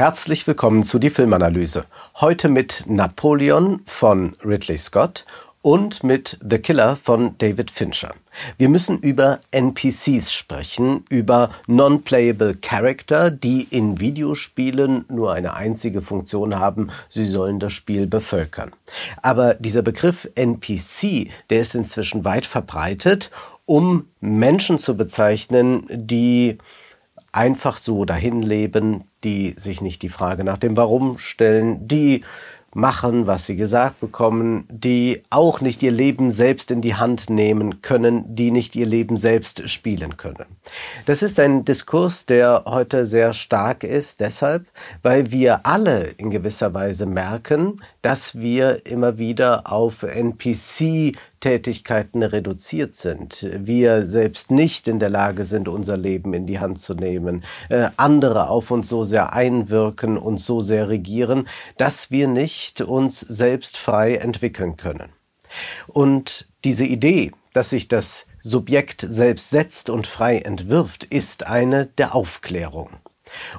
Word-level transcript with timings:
Herzlich 0.00 0.46
willkommen 0.46 0.82
zu 0.82 0.98
die 0.98 1.10
Filmanalyse. 1.10 1.84
Heute 2.22 2.48
mit 2.48 2.84
Napoleon 2.86 3.82
von 3.84 4.34
Ridley 4.42 4.78
Scott 4.78 5.26
und 5.60 6.02
mit 6.02 6.38
The 6.40 6.56
Killer 6.56 6.96
von 6.96 7.36
David 7.36 7.70
Fincher. 7.70 8.14
Wir 8.56 8.70
müssen 8.70 9.00
über 9.00 9.40
NPCs 9.50 10.32
sprechen, 10.32 11.04
über 11.10 11.50
Non-Playable 11.66 12.54
Character, 12.62 13.30
die 13.30 13.64
in 13.64 14.00
Videospielen 14.00 15.04
nur 15.10 15.34
eine 15.34 15.52
einzige 15.52 16.00
Funktion 16.00 16.58
haben, 16.58 16.88
sie 17.10 17.26
sollen 17.26 17.60
das 17.60 17.74
Spiel 17.74 18.06
bevölkern. 18.06 18.70
Aber 19.20 19.52
dieser 19.52 19.82
Begriff 19.82 20.30
NPC, 20.34 21.28
der 21.50 21.60
ist 21.60 21.74
inzwischen 21.74 22.24
weit 22.24 22.46
verbreitet, 22.46 23.30
um 23.66 24.06
Menschen 24.20 24.78
zu 24.78 24.96
bezeichnen, 24.96 25.84
die 25.90 26.56
einfach 27.32 27.76
so 27.76 28.04
dahin 28.04 28.42
leben, 28.42 29.04
die 29.24 29.54
sich 29.56 29.80
nicht 29.80 30.02
die 30.02 30.08
Frage 30.08 30.44
nach 30.44 30.58
dem 30.58 30.76
Warum 30.76 31.18
stellen, 31.18 31.86
die 31.86 32.22
machen, 32.74 33.26
was 33.26 33.46
sie 33.46 33.56
gesagt 33.56 34.00
bekommen, 34.00 34.64
die 34.68 35.22
auch 35.30 35.60
nicht 35.60 35.82
ihr 35.82 35.90
Leben 35.90 36.30
selbst 36.30 36.70
in 36.70 36.80
die 36.80 36.94
Hand 36.94 37.28
nehmen 37.28 37.82
können, 37.82 38.24
die 38.34 38.50
nicht 38.50 38.76
ihr 38.76 38.86
Leben 38.86 39.16
selbst 39.16 39.68
spielen 39.68 40.16
können. 40.16 40.46
Das 41.06 41.22
ist 41.22 41.40
ein 41.40 41.64
Diskurs, 41.64 42.26
der 42.26 42.64
heute 42.66 43.06
sehr 43.06 43.32
stark 43.32 43.82
ist, 43.82 44.20
deshalb, 44.20 44.66
weil 45.02 45.32
wir 45.32 45.66
alle 45.66 46.04
in 46.16 46.30
gewisser 46.30 46.72
Weise 46.72 47.06
merken, 47.06 47.80
dass 48.02 48.38
wir 48.38 48.86
immer 48.86 49.18
wieder 49.18 49.70
auf 49.70 50.04
NPC 50.04 51.16
Tätigkeiten 51.40 52.22
reduziert 52.22 52.94
sind. 52.94 53.48
Wir 53.58 54.04
selbst 54.04 54.50
nicht 54.50 54.88
in 54.88 54.98
der 54.98 55.10
Lage 55.10 55.44
sind, 55.44 55.68
unser 55.68 55.96
Leben 55.96 56.34
in 56.34 56.46
die 56.46 56.60
Hand 56.60 56.78
zu 56.78 56.94
nehmen. 56.94 57.44
Äh, 57.68 57.88
andere 57.96 58.48
auf 58.48 58.70
uns 58.70 58.88
so 58.88 59.04
sehr 59.04 59.32
einwirken 59.32 60.16
und 60.16 60.38
so 60.38 60.60
sehr 60.60 60.88
regieren, 60.88 61.48
dass 61.78 62.10
wir 62.10 62.28
nicht 62.28 62.82
uns 62.82 63.20
selbst 63.20 63.78
frei 63.78 64.16
entwickeln 64.16 64.76
können. 64.76 65.10
Und 65.88 66.46
diese 66.64 66.84
Idee, 66.84 67.32
dass 67.52 67.70
sich 67.70 67.88
das 67.88 68.26
Subjekt 68.40 69.04
selbst 69.08 69.50
setzt 69.50 69.90
und 69.90 70.06
frei 70.06 70.38
entwirft, 70.38 71.04
ist 71.04 71.46
eine 71.46 71.86
der 71.86 72.14
Aufklärung. 72.14 72.90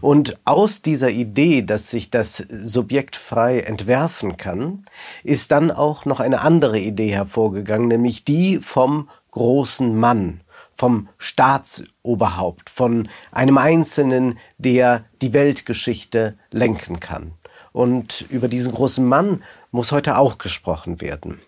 Und 0.02 0.38
aus 0.46 0.82
dieser 0.82 1.10
Idee, 1.10 1.62
dass 1.62 1.90
sich 1.90 2.10
das 2.10 2.38
Subjekt 2.38 3.16
frei 3.16 3.60
entwerfen 3.60 4.38
kann, 4.38 4.86
ist 5.24 5.52
dann 5.52 5.72
auch 5.72 6.06
noch 6.06 6.20
eine 6.20 6.42
andere 6.42 6.80
Idee 6.80 7.12
hervorgegangen, 7.12 7.88
nämlich 7.88 8.26
die 8.26 8.60
vom 8.60 9.10
großen 9.32 9.98
Mann, 9.98 10.42
vom 10.76 11.10
Staatsoberhaupt, 11.18 12.70
von 12.70 13.10
einem 13.32 13.58
Einzelnen, 13.58 14.38
der 14.58 15.06
die 15.22 15.34
Weltgeschichte 15.34 16.38
lenken 16.52 17.00
kann. 17.00 17.34
Und 17.72 18.26
über 18.30 18.48
diesen 18.48 18.74
großen 18.74 19.06
Mann 19.06 19.44
muss 19.72 19.92
heute 19.92 20.18
auch 20.18 20.38
gesprochen 20.38 21.02
werden. 21.02 21.40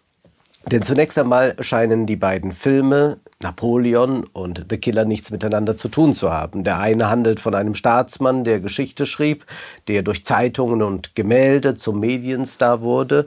Denn 0.65 0.83
zunächst 0.83 1.17
einmal 1.17 1.55
scheinen 1.59 2.05
die 2.05 2.15
beiden 2.15 2.53
Filme 2.53 3.19
Napoleon 3.43 4.23
und 4.33 4.65
The 4.69 4.77
Killer 4.77 5.05
nichts 5.05 5.29
miteinander 5.29 5.77
zu 5.77 5.89
tun 5.89 6.13
zu 6.13 6.31
haben. 6.31 6.63
Der 6.63 6.79
eine 6.79 7.09
handelt 7.09 7.39
von 7.39 7.53
einem 7.53 7.75
Staatsmann, 7.75 8.43
der 8.43 8.59
Geschichte 8.59 9.05
schrieb, 9.05 9.45
der 9.87 10.01
durch 10.01 10.25
Zeitungen 10.25 10.81
und 10.81 11.15
Gemälde 11.15 11.75
zum 11.75 11.99
Medienstar 11.99 12.81
wurde. 12.81 13.25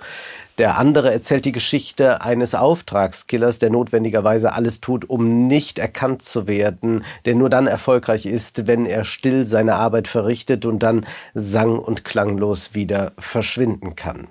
Der 0.58 0.78
andere 0.78 1.12
erzählt 1.12 1.44
die 1.44 1.52
Geschichte 1.52 2.22
eines 2.22 2.54
Auftragskillers, 2.54 3.58
der 3.58 3.70
notwendigerweise 3.70 4.54
alles 4.54 4.80
tut, 4.80 5.08
um 5.08 5.46
nicht 5.46 5.78
erkannt 5.78 6.22
zu 6.22 6.46
werden, 6.46 7.04
der 7.26 7.34
nur 7.34 7.50
dann 7.50 7.66
erfolgreich 7.66 8.24
ist, 8.24 8.66
wenn 8.66 8.86
er 8.86 9.04
still 9.04 9.46
seine 9.46 9.74
Arbeit 9.74 10.08
verrichtet 10.08 10.64
und 10.64 10.82
dann 10.82 11.06
sang- 11.34 11.78
und 11.78 12.04
klanglos 12.04 12.74
wieder 12.74 13.12
verschwinden 13.18 13.96
kann. 13.96 14.28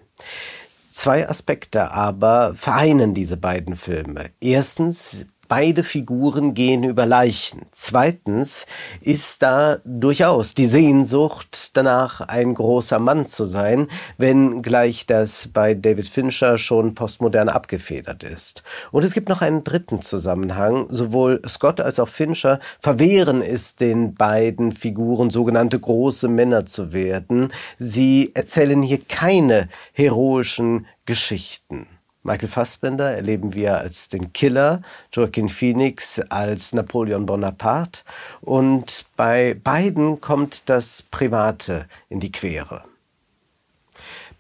Zwei 0.96 1.28
Aspekte 1.28 1.92
aber 1.92 2.54
vereinen 2.56 3.14
diese 3.14 3.36
beiden 3.36 3.76
Filme. 3.76 4.30
Erstens 4.40 5.26
Beide 5.58 5.86
Figuren 5.86 6.54
gehen 6.54 6.84
über 6.84 7.06
Leichen. 7.06 7.62
Zweitens 7.72 8.66
ist 9.00 9.42
da 9.42 9.78
durchaus 9.86 10.54
die 10.54 10.66
Sehnsucht 10.66 11.78
danach, 11.78 12.20
ein 12.20 12.54
großer 12.54 13.00
Mann 13.00 13.26
zu 13.26 13.46
sein, 13.46 13.88
wenn 14.18 14.62
gleich 14.62 15.06
das 15.06 15.48
bei 15.48 15.74
David 15.74 16.10
Fincher 16.10 16.58
schon 16.58 16.94
postmodern 16.94 17.48
abgefedert 17.48 18.22
ist. 18.24 18.64
Und 18.92 19.06
es 19.06 19.14
gibt 19.14 19.30
noch 19.30 19.40
einen 19.40 19.64
dritten 19.64 20.02
Zusammenhang. 20.02 20.88
Sowohl 20.90 21.42
Scott 21.48 21.80
als 21.80 22.02
auch 22.02 22.10
Fincher 22.10 22.60
verwehren 22.82 23.42
es 23.42 23.78
den 23.78 24.14
beiden 24.14 24.74
Figuren, 24.74 25.30
sogenannte 25.30 25.80
große 25.80 26.28
Männer 26.28 26.66
zu 26.66 26.92
werden. 26.92 27.54
Sie 27.80 28.32
erzählen 28.34 28.84
hier 28.84 29.00
keine 29.08 29.70
heroischen 29.94 30.86
Geschichten. 31.06 31.88
Michael 32.26 32.50
Fassbender 32.50 33.12
erleben 33.12 33.54
wir 33.54 33.78
als 33.78 34.10
den 34.10 34.34
Killer, 34.34 34.82
Joaquin 35.14 35.48
Phoenix 35.48 36.20
als 36.30 36.74
Napoleon 36.74 37.28
Bonaparte 37.28 38.02
und 38.42 39.06
bei 39.16 39.56
beiden 39.64 40.22
kommt 40.22 40.68
das 40.68 41.04
Private 41.04 41.86
in 42.10 42.20
die 42.20 42.32
Quere. 42.32 42.84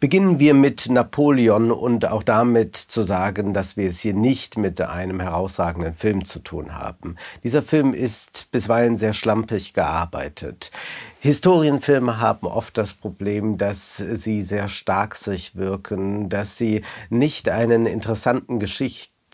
Beginnen 0.05 0.38
wir 0.38 0.53
mit 0.53 0.88
Napoleon 0.88 1.71
und 1.71 2.07
auch 2.07 2.21
damit 2.21 2.75
zu 2.75 3.01
sagen, 3.01 3.55
dass 3.55 3.75
wir 3.75 3.89
es 3.89 4.01
hier 4.01 4.13
nicht 4.13 4.55
mit 4.55 4.79
einem 4.79 5.19
herausragenden 5.19 5.95
Film 5.95 6.25
zu 6.25 6.38
tun 6.38 6.75
haben. 6.75 7.16
Dieser 7.43 7.63
Film 7.63 7.95
ist 7.95 8.51
bisweilen 8.51 8.97
sehr 8.97 9.13
schlampig 9.13 9.73
gearbeitet. 9.73 10.69
Historienfilme 11.21 12.19
haben 12.19 12.45
oft 12.45 12.77
das 12.77 12.94
Problem, 12.94 13.57
dass 13.57 13.97
sie 13.97 14.44
sehr 14.44 14.67
stark 14.67 15.15
sich 15.15 15.55
wirken, 15.55 16.29
dass 16.29 16.55
sie 16.55 16.83
nicht 17.09 17.49
einen 17.49 17.88
interessanten 17.88 18.59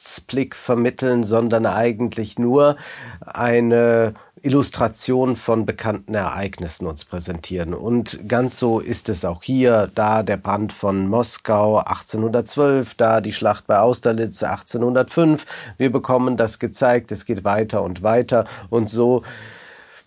Geschichtsblick 0.01 0.55
vermitteln, 0.55 1.23
sondern 1.23 1.67
eigentlich 1.67 2.39
nur 2.39 2.75
eine 3.21 4.15
Illustration 4.41 5.35
von 5.35 5.67
bekannten 5.67 6.15
Ereignissen 6.15 6.87
uns 6.87 7.05
präsentieren. 7.05 7.75
Und 7.75 8.27
ganz 8.27 8.57
so 8.57 8.79
ist 8.79 9.09
es 9.09 9.23
auch 9.25 9.43
hier, 9.43 9.91
da 9.93 10.23
der 10.23 10.37
Brand 10.37 10.73
von 10.73 11.07
Moskau 11.07 11.77
1812, 11.77 12.95
da 12.95 13.21
die 13.21 13.33
Schlacht 13.33 13.67
bei 13.67 13.77
Austerlitz 13.77 14.41
1805. 14.41 15.45
Wir 15.77 15.91
bekommen 15.91 16.35
das 16.35 16.57
gezeigt, 16.57 17.11
es 17.11 17.25
geht 17.25 17.43
weiter 17.43 17.83
und 17.83 18.01
weiter 18.01 18.45
und 18.71 18.89
so 18.89 19.21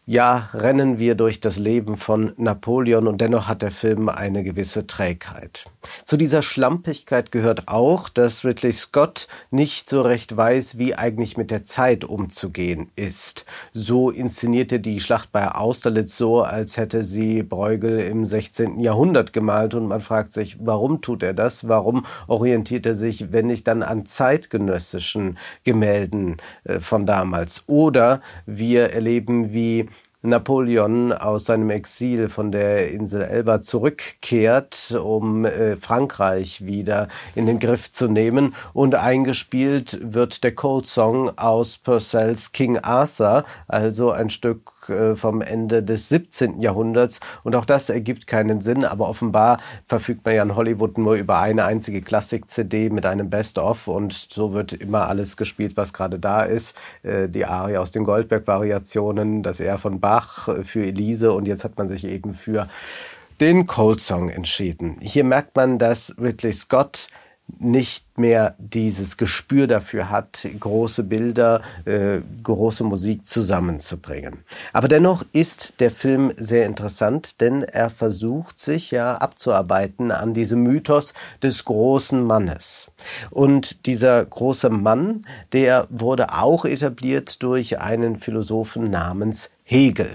ja, 0.06 0.50
rennen 0.52 0.98
wir 0.98 1.14
durch 1.14 1.40
das 1.40 1.58
Leben 1.58 1.96
von 1.96 2.34
Napoleon 2.36 3.08
und 3.08 3.20
dennoch 3.20 3.48
hat 3.48 3.62
der 3.62 3.70
Film 3.70 4.10
eine 4.10 4.44
gewisse 4.44 4.86
Trägheit. 4.86 5.64
Zu 6.04 6.16
dieser 6.18 6.42
Schlampigkeit 6.42 7.32
gehört 7.32 7.68
auch, 7.68 8.10
dass 8.10 8.44
Ridley 8.44 8.72
Scott 8.72 9.28
nicht 9.50 9.88
so 9.88 10.02
recht 10.02 10.36
weiß, 10.36 10.76
wie 10.78 10.94
eigentlich 10.94 11.36
mit 11.36 11.50
der 11.50 11.64
Zeit 11.64 12.04
umzugehen 12.04 12.90
ist. 12.96 13.46
So 13.72 14.10
inszenierte 14.10 14.78
die 14.80 15.00
Schlacht 15.00 15.32
bei 15.32 15.50
Austerlitz 15.50 16.16
so, 16.18 16.42
als 16.42 16.76
hätte 16.76 17.02
sie 17.02 17.42
Bruegel 17.42 18.00
im 18.00 18.26
16. 18.26 18.80
Jahrhundert 18.80 19.32
gemalt 19.32 19.74
und 19.74 19.86
man 19.86 20.00
fragt 20.00 20.32
sich, 20.34 20.58
warum 20.60 21.00
tut 21.00 21.22
er 21.22 21.34
das? 21.34 21.68
Warum 21.68 22.04
orientiert 22.26 22.84
er 22.84 22.94
sich, 22.94 23.32
wenn 23.32 23.46
nicht 23.46 23.66
dann 23.66 23.82
an 23.82 24.04
zeitgenössischen 24.04 25.38
Gemälden 25.64 26.36
äh, 26.64 26.80
von 26.80 27.06
damals? 27.06 27.64
Oder 27.68 28.20
wir 28.46 28.90
erleben, 28.90 29.52
wie 29.54 29.88
Napoleon 30.24 31.12
aus 31.12 31.44
seinem 31.44 31.70
Exil 31.70 32.28
von 32.28 32.50
der 32.50 32.90
Insel 32.90 33.22
Elba 33.22 33.62
zurückkehrt, 33.62 34.96
um 35.00 35.44
äh, 35.44 35.76
Frankreich 35.76 36.64
wieder 36.64 37.08
in 37.34 37.46
den 37.46 37.58
Griff 37.58 37.92
zu 37.92 38.08
nehmen. 38.08 38.54
Und 38.72 38.94
eingespielt 38.94 39.98
wird 40.02 40.42
der 40.42 40.54
Cold 40.54 40.86
Song 40.86 41.30
aus 41.36 41.78
Purcells 41.78 42.52
King 42.52 42.78
Arthur, 42.78 43.44
also 43.68 44.10
ein 44.10 44.30
Stück 44.30 44.73
vom 45.16 45.40
Ende 45.40 45.82
des 45.82 46.08
17. 46.08 46.60
Jahrhunderts. 46.60 47.20
Und 47.42 47.54
auch 47.56 47.64
das 47.64 47.88
ergibt 47.88 48.26
keinen 48.26 48.60
Sinn, 48.60 48.84
aber 48.84 49.08
offenbar 49.08 49.58
verfügt 49.86 50.24
man 50.24 50.34
ja 50.34 50.42
in 50.42 50.56
Hollywood 50.56 50.98
nur 50.98 51.14
über 51.14 51.38
eine 51.38 51.64
einzige 51.64 52.02
Klassik-CD 52.02 52.90
mit 52.90 53.06
einem 53.06 53.30
Best-of 53.30 53.88
und 53.88 54.12
so 54.12 54.52
wird 54.52 54.72
immer 54.72 55.08
alles 55.08 55.36
gespielt, 55.36 55.76
was 55.76 55.92
gerade 55.92 56.18
da 56.18 56.42
ist. 56.42 56.76
Äh, 57.02 57.28
die 57.28 57.44
Arie 57.44 57.76
aus 57.76 57.92
den 57.92 58.04
Goldberg-Variationen, 58.04 59.42
das 59.42 59.60
R 59.60 59.78
von 59.78 60.00
Bach 60.00 60.48
für 60.62 60.84
Elise 60.84 61.32
und 61.32 61.46
jetzt 61.46 61.64
hat 61.64 61.78
man 61.78 61.88
sich 61.88 62.04
eben 62.04 62.34
für 62.34 62.68
den 63.40 63.66
Cold 63.66 64.00
Song 64.00 64.28
entschieden. 64.28 64.96
Hier 65.00 65.24
merkt 65.24 65.56
man, 65.56 65.78
dass 65.78 66.14
Ridley 66.20 66.52
Scott 66.52 67.08
nicht 67.58 68.03
mehr 68.18 68.54
dieses 68.58 69.16
Gespür 69.16 69.66
dafür 69.66 70.10
hat, 70.10 70.46
große 70.58 71.04
Bilder, 71.04 71.62
äh, 71.84 72.20
große 72.42 72.84
Musik 72.84 73.26
zusammenzubringen. 73.26 74.38
Aber 74.72 74.88
dennoch 74.88 75.24
ist 75.32 75.80
der 75.80 75.90
Film 75.90 76.32
sehr 76.36 76.66
interessant, 76.66 77.40
denn 77.40 77.62
er 77.62 77.90
versucht 77.90 78.58
sich 78.58 78.90
ja 78.90 79.16
abzuarbeiten 79.16 80.10
an 80.10 80.34
diesem 80.34 80.62
Mythos 80.62 81.14
des 81.42 81.64
großen 81.64 82.24
Mannes. 82.24 82.88
Und 83.30 83.86
dieser 83.86 84.24
große 84.24 84.70
Mann, 84.70 85.26
der 85.52 85.86
wurde 85.90 86.32
auch 86.32 86.64
etabliert 86.64 87.42
durch 87.42 87.80
einen 87.80 88.16
Philosophen 88.16 88.90
namens 88.90 89.50
Hegel. 89.66 90.10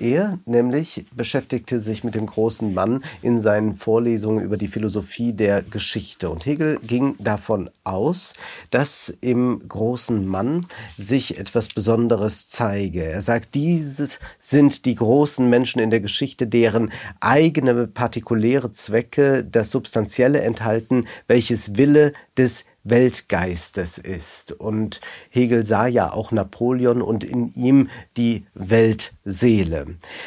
Er 0.00 0.38
nämlich 0.46 1.04
beschäftigte 1.14 1.80
sich 1.80 2.02
mit 2.02 2.14
dem 2.14 2.24
großen 2.24 2.72
Mann 2.72 3.04
in 3.20 3.42
seinen 3.42 3.76
Vorlesungen 3.76 4.42
über 4.42 4.56
die 4.56 4.68
Philosophie 4.68 5.34
der 5.34 5.60
Geschichte. 5.62 6.30
Und 6.30 6.46
Hegel 6.46 6.78
ging 6.82 7.14
davon 7.36 7.68
aus, 7.84 8.32
dass 8.70 9.12
im 9.20 9.60
großen 9.68 10.24
Mann 10.26 10.66
sich 10.96 11.38
etwas 11.38 11.68
Besonderes 11.68 12.48
zeige. 12.48 13.04
Er 13.04 13.20
sagt, 13.20 13.54
dieses 13.54 14.18
sind 14.38 14.86
die 14.86 14.94
großen 14.94 15.46
Menschen 15.46 15.80
in 15.80 15.90
der 15.90 16.00
Geschichte, 16.00 16.46
deren 16.46 16.90
eigene 17.20 17.86
partikuläre 17.86 18.72
Zwecke 18.72 19.44
das 19.44 19.70
Substanzielle 19.70 20.40
enthalten, 20.40 21.06
welches 21.28 21.76
Wille 21.76 22.14
des 22.38 22.64
Weltgeistes 22.88 23.98
ist. 23.98 24.52
Und 24.52 25.00
Hegel 25.30 25.64
sah 25.64 25.86
ja 25.86 26.12
auch 26.12 26.32
Napoleon 26.32 27.02
und 27.02 27.24
in 27.24 27.52
ihm 27.54 27.88
die 28.16 28.46
Weltseele. 28.54 29.86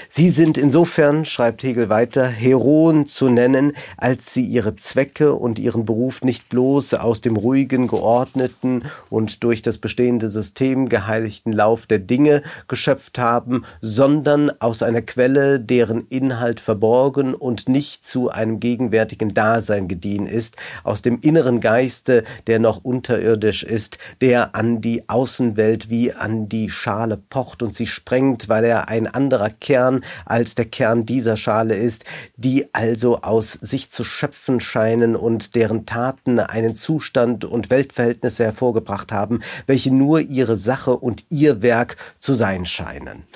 Sie 0.09 0.29
sind 0.29 0.57
insofern, 0.57 1.25
schreibt 1.25 1.63
Hegel 1.63 1.89
weiter, 1.89 2.27
Heroen 2.27 3.07
zu 3.07 3.29
nennen, 3.29 3.73
als 3.97 4.33
sie 4.33 4.44
ihre 4.44 4.75
Zwecke 4.75 5.33
und 5.33 5.59
ihren 5.59 5.85
Beruf 5.85 6.21
nicht 6.21 6.50
bloß 6.50 6.95
aus 6.95 7.21
dem 7.21 7.38
ruhigen, 7.38 7.88
geordneten 7.88 8.83
und 9.09 9.44
durch 9.44 9.61
das 9.61 9.77
bestehende 9.77 10.29
System 10.29 10.89
geheiligten 10.89 11.53
Lauf 11.53 11.88
der 11.88 12.00
Dinge 12.00 12.41
geschöpft 12.67 13.19
haben, 13.19 13.63
sondern 13.81 14.51
aus 14.59 14.83
einer 14.83 15.01
Quelle, 15.01 15.59
deren 15.59 16.07
Inhalt 16.07 16.59
verborgen 16.59 17.33
und 17.33 17.69
nicht 17.69 18.06
zu 18.06 18.29
einem 18.29 18.59
gegenwärtigen 18.59 19.33
Dasein 19.33 19.88
gediehen 19.88 20.27
ist, 20.27 20.56
aus 20.83 21.01
dem 21.01 21.19
inneren 21.21 21.59
Geiste, 21.59 22.23
der 22.49 22.59
noch 22.59 22.83
unterirdisch 22.83 23.63
ist, 23.63 23.99
der 24.21 24.55
an 24.55 24.81
die 24.81 25.07
Außenwelt 25.07 25.91
wie 25.91 26.11
an 26.13 26.49
die 26.49 26.71
Schale 26.71 27.15
pocht 27.15 27.61
und 27.61 27.75
sie 27.75 27.85
sprengt, 27.85 28.49
weil 28.49 28.65
er 28.65 28.89
ein 28.89 29.05
anderer 29.05 29.51
Kern 29.51 30.03
als 30.25 30.55
der 30.55 30.65
Kern 30.65 31.05
dieser 31.05 31.37
Schale 31.37 31.75
ist, 31.75 32.05
die 32.37 32.73
also 32.73 33.21
aus 33.21 33.53
sich 33.53 33.91
zu 33.91 34.03
schöpfen 34.03 34.59
scheinen 34.59 35.15
und 35.15 35.53
deren 35.53 35.85
Taten 35.85 36.39
einen 36.39 36.75
Zustand 36.75 37.45
und 37.45 37.69
Weltverhältnisse 37.69 38.45
hervorgebracht 38.45 39.11
haben, 39.11 39.41
welche 39.67 39.93
nur 39.93 40.19
ihre 40.19 40.57
Sache 40.57 40.97
und 40.97 41.25
ihr 41.29 41.61
Werk 41.61 41.97
zu 42.19 42.33
sein 42.33 42.65
scheinen. 42.65 43.27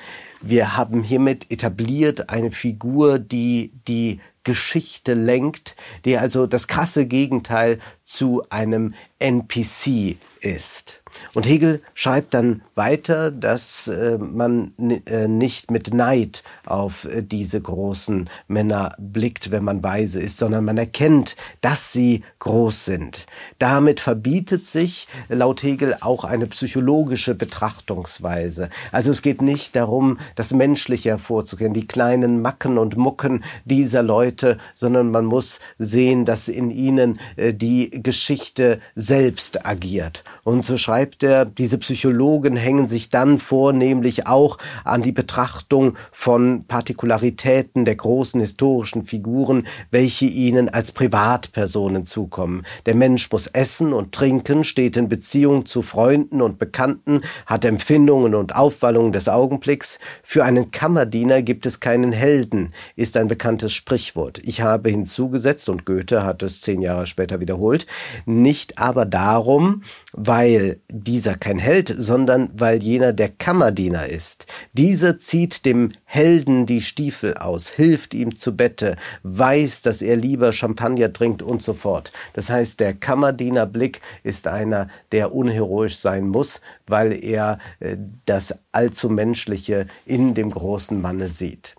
Wir 0.45 0.75
haben 0.75 1.04
hiermit 1.04 1.50
etabliert 1.51 2.30
eine 2.30 2.51
Figur, 2.51 3.18
die 3.18 3.71
die 3.88 4.19
Geschichte 4.44 5.13
lenkt, 5.13 5.75
die 6.04 6.18
also 6.18 6.48
das 6.48 6.68
krasse 6.68 7.06
Gegenteil 7.06 7.80
zu 8.04 8.44
einem 8.50 8.94
NPC 9.20 10.18
ist. 10.42 11.04
Und 11.34 11.48
Hegel 11.48 11.82
schreibt 11.94 12.34
dann 12.34 12.62
weiter, 12.76 13.32
dass 13.32 13.88
äh, 13.88 14.18
man 14.18 14.74
äh, 15.06 15.28
nicht 15.28 15.72
mit 15.72 15.94
Neid 15.94 16.44
auf 16.66 17.06
äh, 17.06 17.22
diese 17.22 17.62
großen 17.62 18.30
Männer 18.48 18.96
blickt, 18.98 19.52
wenn 19.52 19.64
man 19.64 19.84
weise 19.84 20.20
ist, 20.20 20.38
sondern 20.38 20.66
man 20.66 20.78
erkennt, 20.78 21.36
dass 21.62 21.94
sie 21.94 22.24
groß 22.40 22.86
sind. 22.86 23.26
Damit 23.60 24.00
verbietet 24.00 24.66
sich 24.66 25.08
laut 25.30 25.64
Hegel 25.64 25.98
auch 26.02 26.24
eine 26.24 26.48
psychologische 26.48 27.36
Betrachtungsweise. 27.36 28.70
Also 28.92 29.12
es 29.12 29.22
geht 29.22 29.42
nicht 29.42 29.76
darum, 29.76 30.20
das 30.36 30.54
Menschliche 30.54 31.10
hervorzukehren, 31.10 31.74
die 31.74 31.88
kleinen 31.88 32.42
Macken 32.42 32.78
und 32.78 32.98
Mucken 32.98 33.44
dieser 33.66 34.04
Leute, 34.04 34.58
sondern 34.76 35.12
man 35.12 35.26
muss 35.26 35.60
sehen, 35.78 36.26
dass 36.26 36.48
in 36.48 36.70
ihnen 36.72 37.20
die 37.38 37.93
Geschichte 38.01 38.80
selbst 38.95 39.66
agiert. 39.66 40.24
Und 40.44 40.63
so 40.63 40.78
schreibt 40.78 41.24
er, 41.24 41.45
diese 41.45 41.78
Psychologen 41.78 42.56
hängen 42.56 42.90
sich 42.90 43.10
dann 43.10 43.40
vornehmlich 43.40 44.28
auch 44.28 44.57
an 44.84 45.01
die 45.01 45.12
Betrachtung 45.12 45.95
von 46.12 46.66
Partikularitäten 46.66 47.86
der 47.86 47.95
großen 47.95 48.40
historischen 48.42 49.04
Figuren, 49.04 49.68
welche 49.92 50.25
ihnen 50.25 50.69
als 50.69 50.92
Privatpersonen 50.92 52.06
zukommen. 52.06 52.66
Der 52.86 52.95
Mensch 52.95 53.31
muss 53.31 53.48
essen 53.48 53.94
und 53.94 54.13
trinken, 54.13 54.63
steht 54.63 54.98
in 54.98 55.10
Beziehung 55.10 55.66
zu 55.66 55.81
Freunden 55.81 56.42
und 56.42 56.60
Bekannten, 56.60 57.22
hat 57.46 57.66
Empfindungen 57.66 58.36
und 58.36 58.56
Aufwallungen 58.56 59.12
des 59.12 59.30
Augenblicks. 59.30 60.00
Für 60.24 60.44
einen 60.44 60.72
Kammerdiener 60.72 61.42
gibt 61.42 61.66
es 61.66 61.80
keinen 61.80 62.12
Helden, 62.12 62.74
ist 62.96 63.18
ein 63.18 63.28
bekanntes 63.28 63.74
Sprichwort. 63.74 64.39
Ich 64.44 64.62
habe 64.62 64.89
hinzugesetzt, 64.89 65.69
und 65.69 65.86
Goethe 65.86 66.24
hat 66.24 66.44
es 66.44 66.62
zehn 66.62 66.81
Jahre 66.81 67.07
später 67.07 67.39
wiederholt, 67.39 67.83
nicht 68.26 68.78
aber 68.80 69.06
darum, 69.06 69.84
weil 70.14 70.80
dieser 70.90 71.36
kein 71.36 71.60
Held, 71.60 71.94
sondern 71.96 72.50
weil 72.54 72.82
jener 72.82 73.14
der 73.14 73.30
Kammerdiener 73.30 74.08
ist. 74.08 74.46
Dieser 74.74 75.18
zieht 75.18 75.66
dem 75.66 75.92
Helden 76.06 76.66
die 76.66 76.82
Stiefel 76.82 77.36
aus, 77.36 77.70
hilft 77.70 78.14
ihm 78.14 78.36
zu 78.36 78.56
Bette, 78.56 78.98
weiß, 79.24 79.82
dass 79.82 80.02
er 80.02 80.16
lieber 80.16 80.54
Champagner 80.54 81.12
trinkt 81.12 81.42
und 81.42 81.62
so 81.62 81.74
fort. 81.74 82.12
Das 82.34 82.50
heißt, 82.50 82.80
der 82.80 82.94
Kammerdienerblick 82.94 84.02
ist 84.24 84.48
einer, 84.48 84.88
der 85.12 85.34
unheroisch 85.34 85.98
sein 85.98 86.28
muss, 86.28 86.62
weil 86.88 87.24
er 87.24 87.60
äh, 87.80 87.98
das 88.26 88.60
allzu 88.72 89.10
Menschliche 89.10 89.88
in 90.06 90.34
dem 90.34 90.50
großen 90.50 91.02
Manne 91.02 91.30
sieht. 91.30 91.76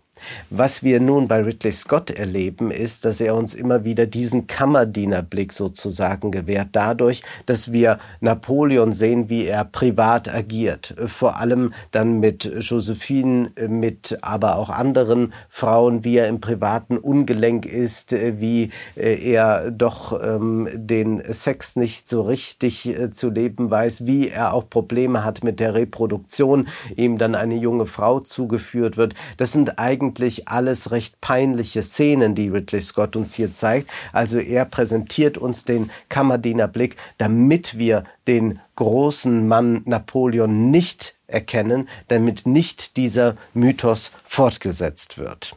Was 0.51 0.83
wir 0.83 1.01
nun 1.01 1.29
bei 1.29 1.43
Ridley 1.43 1.73
Scott 1.73 2.11
erleben, 2.11 2.71
ist, 2.71 3.05
dass 3.05 3.21
er 3.21 3.35
uns 3.35 3.55
immer 3.55 3.85
wieder 3.85 4.07
diesen 4.07 4.47
Kammerdienerblick 4.47 5.53
sozusagen 5.53 6.31
gewährt, 6.31 6.69
dadurch, 6.73 7.23
dass 7.47 7.73
wir 7.73 7.99
Napoleon 8.21 8.93
sehen, 8.93 9.29
wie 9.29 9.47
er 9.47 9.65
privat 9.65 10.33
agiert. 10.33 10.95
Vor 11.07 11.39
allem 11.39 11.73
dann 11.91 12.21
mit 12.21 12.45
Josephine, 12.61 13.51
mit 13.69 14.19
aber 14.23 14.57
auch 14.57 14.71
anderen 14.71 15.33
Frauen, 15.49 16.05
wie 16.05 16.19
er 16.19 16.29
im 16.29 16.41
privaten 16.41 16.99
ungelenk 16.99 17.67
ist, 17.67 18.13
wie 18.13 18.71
er 18.95 19.71
doch 19.71 20.21
ähm, 20.23 20.69
den 20.75 21.23
Sex 21.25 21.77
nicht 21.77 22.09
so 22.09 22.23
richtig 22.23 22.87
äh, 22.87 23.11
zu 23.11 23.31
leben 23.31 23.71
weiß, 23.71 24.07
wie 24.07 24.29
er 24.29 24.53
auch 24.53 24.69
Probleme 24.69 25.25
hat 25.25 25.45
mit 25.45 25.61
der 25.61 25.75
Reproduktion, 25.75 26.69
ihm 26.97 27.19
dann 27.19 27.35
eine 27.35 27.57
junge 27.57 27.87
Frau 27.87 28.21
zugeführt 28.21 28.97
wird. 28.97 29.15
Das 29.37 29.53
sind 29.53 29.79
eigentlich 29.79 30.14
eigentlich 30.15 30.47
alles 30.49 30.93
recht 30.93 31.21
peinliche 31.21 31.83
Szenen, 31.83 32.37
die 32.37 32.49
Ridley 32.49 32.81
Scott 32.81 33.17
uns 33.17 33.35
hier 33.35 33.53
zeigt. 33.53 33.91
Also 34.13 34.39
er 34.39 34.65
präsentiert 34.65 35.37
uns 35.37 35.65
den 35.65 35.91
Kammerdienerblick, 36.09 36.97
damit 37.19 37.79
wir 37.79 38.05
den 38.29 38.61
großen 38.77 39.49
Mann 39.49 39.83
Napoleon 39.87 40.71
nicht 40.71 41.15
erkennen, 41.27 41.89
damit 42.09 42.47
nicht 42.47 42.97
dieser 42.97 43.37
Mythos 43.55 44.13
fortgesetzt 44.25 45.19
wird. 45.19 45.57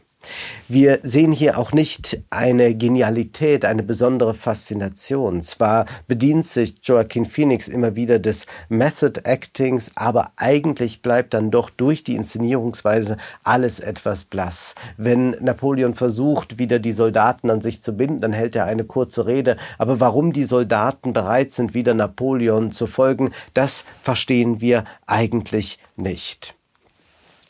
Wir 0.67 0.99
sehen 1.03 1.31
hier 1.31 1.57
auch 1.57 1.71
nicht 1.71 2.21
eine 2.29 2.75
Genialität, 2.75 3.63
eine 3.63 3.83
besondere 3.83 4.33
Faszination. 4.33 5.41
Zwar 5.41 5.85
bedient 6.07 6.45
sich 6.45 6.75
Joaquin 6.83 7.25
Phoenix 7.25 7.67
immer 7.67 7.95
wieder 7.95 8.19
des 8.19 8.45
Method 8.67 9.21
Actings, 9.23 9.91
aber 9.95 10.31
eigentlich 10.35 11.01
bleibt 11.01 11.33
dann 11.33 11.51
doch 11.51 11.69
durch 11.69 12.03
die 12.03 12.15
Inszenierungsweise 12.15 13.17
alles 13.43 13.79
etwas 13.79 14.25
blass. 14.25 14.75
Wenn 14.97 15.31
Napoleon 15.39 15.93
versucht, 15.93 16.57
wieder 16.57 16.79
die 16.79 16.91
Soldaten 16.91 17.49
an 17.49 17.61
sich 17.61 17.81
zu 17.81 17.93
binden, 17.93 18.19
dann 18.19 18.33
hält 18.33 18.55
er 18.55 18.65
eine 18.65 18.83
kurze 18.83 19.25
Rede. 19.25 19.55
Aber 19.77 20.01
warum 20.01 20.33
die 20.33 20.43
Soldaten 20.43 21.13
bereit 21.13 21.51
sind, 21.53 21.73
wieder 21.73 21.93
Napoleon 21.93 22.71
zu 22.71 22.87
folgen, 22.87 23.31
das 23.53 23.85
verstehen 24.01 24.59
wir 24.59 24.83
eigentlich 25.05 25.79
nicht. 25.95 26.56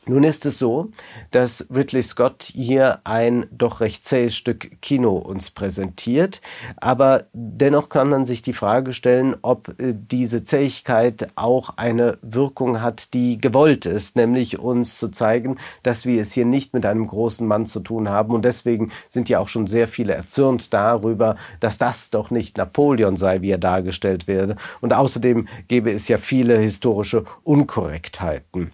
Nun 0.10 0.24
ist 0.24 0.46
es 0.46 0.58
so, 0.58 0.90
dass 1.32 1.68
Ridley 1.74 2.02
Scott 2.02 2.44
hier 2.44 3.00
ein 3.04 3.46
doch 3.52 3.82
recht 3.82 4.06
zähes 4.06 4.36
Stück 4.36 4.82
Kino 4.82 5.12
uns 5.12 5.52
präsentiert, 5.52 6.40
aber 6.78 7.26
dennoch 7.34 7.90
kann 7.90 8.10
man 8.10 8.26
sich 8.26 8.42
die 8.42 8.54
Frage 8.54 8.94
stellen, 8.94 9.36
ob 9.42 9.70
äh, 9.82 9.94
diese 9.94 10.46
Zähigkeit 10.46 11.28
auch 11.36 11.72
eine 11.76 12.18
Wirkung 12.22 12.82
hat, 12.82 13.14
die 13.14 13.38
gewollt 13.38 13.86
ist, 13.86 14.16
nämlich 14.16 14.60
uns 14.60 14.98
zu 14.98 15.10
zeigen, 15.10 15.58
dass 15.84 16.06
wir 16.06 16.22
es 16.22 16.32
hier 16.32 16.46
nicht 16.46 16.74
mit 16.74 16.86
einem 16.86 17.06
großen 17.06 17.46
Mann 17.46 17.66
zu 17.66 17.82
tun 17.82 18.08
haben. 18.08 18.34
Und 18.34 18.46
deswegen 18.46 18.92
sind 19.10 19.28
ja 19.28 19.40
auch 19.40 19.50
schon 19.50 19.68
sehr 19.68 19.90
viele 19.90 20.14
erzürnt 20.14 20.74
darüber, 20.74 21.36
dass 21.60 21.78
das 21.78 22.12
doch 22.12 22.32
nicht 22.32 22.58
Napoleon 22.58 23.18
sei, 23.18 23.42
wie 23.42 23.52
er 23.52 23.58
dargestellt 23.58 24.28
werde. 24.28 24.56
Und 24.80 24.94
außerdem 24.94 25.50
gäbe 25.68 25.92
es 25.92 26.08
ja 26.08 26.18
viele 26.18 26.58
historische 26.58 27.26
Unkorrektheiten. 27.44 28.72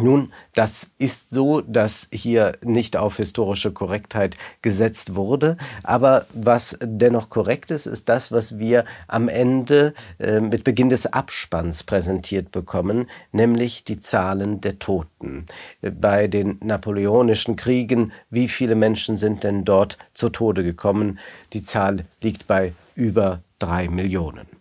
Nun, 0.00 0.32
das 0.54 0.88
ist 0.98 1.30
so, 1.30 1.60
dass 1.60 2.08
hier 2.10 2.58
nicht 2.64 2.96
auf 2.96 3.18
historische 3.18 3.72
Korrektheit 3.72 4.36
gesetzt 4.60 5.14
wurde. 5.14 5.56
Aber 5.84 6.26
was 6.34 6.76
dennoch 6.82 7.28
korrekt 7.28 7.70
ist, 7.70 7.86
ist 7.86 8.08
das, 8.08 8.32
was 8.32 8.58
wir 8.58 8.84
am 9.06 9.28
Ende 9.28 9.94
äh, 10.18 10.40
mit 10.40 10.64
Beginn 10.64 10.90
des 10.90 11.06
Abspanns 11.06 11.84
präsentiert 11.84 12.50
bekommen, 12.50 13.08
nämlich 13.30 13.84
die 13.84 14.00
Zahlen 14.00 14.60
der 14.60 14.80
Toten. 14.80 15.46
Bei 15.80 16.26
den 16.26 16.58
napoleonischen 16.60 17.54
Kriegen, 17.54 18.12
wie 18.30 18.48
viele 18.48 18.74
Menschen 18.74 19.16
sind 19.16 19.44
denn 19.44 19.64
dort 19.64 19.98
zu 20.12 20.28
Tode 20.28 20.64
gekommen? 20.64 21.20
Die 21.52 21.62
Zahl 21.62 22.04
liegt 22.20 22.48
bei 22.48 22.72
über 22.96 23.42
drei 23.60 23.88
Millionen. 23.88 24.53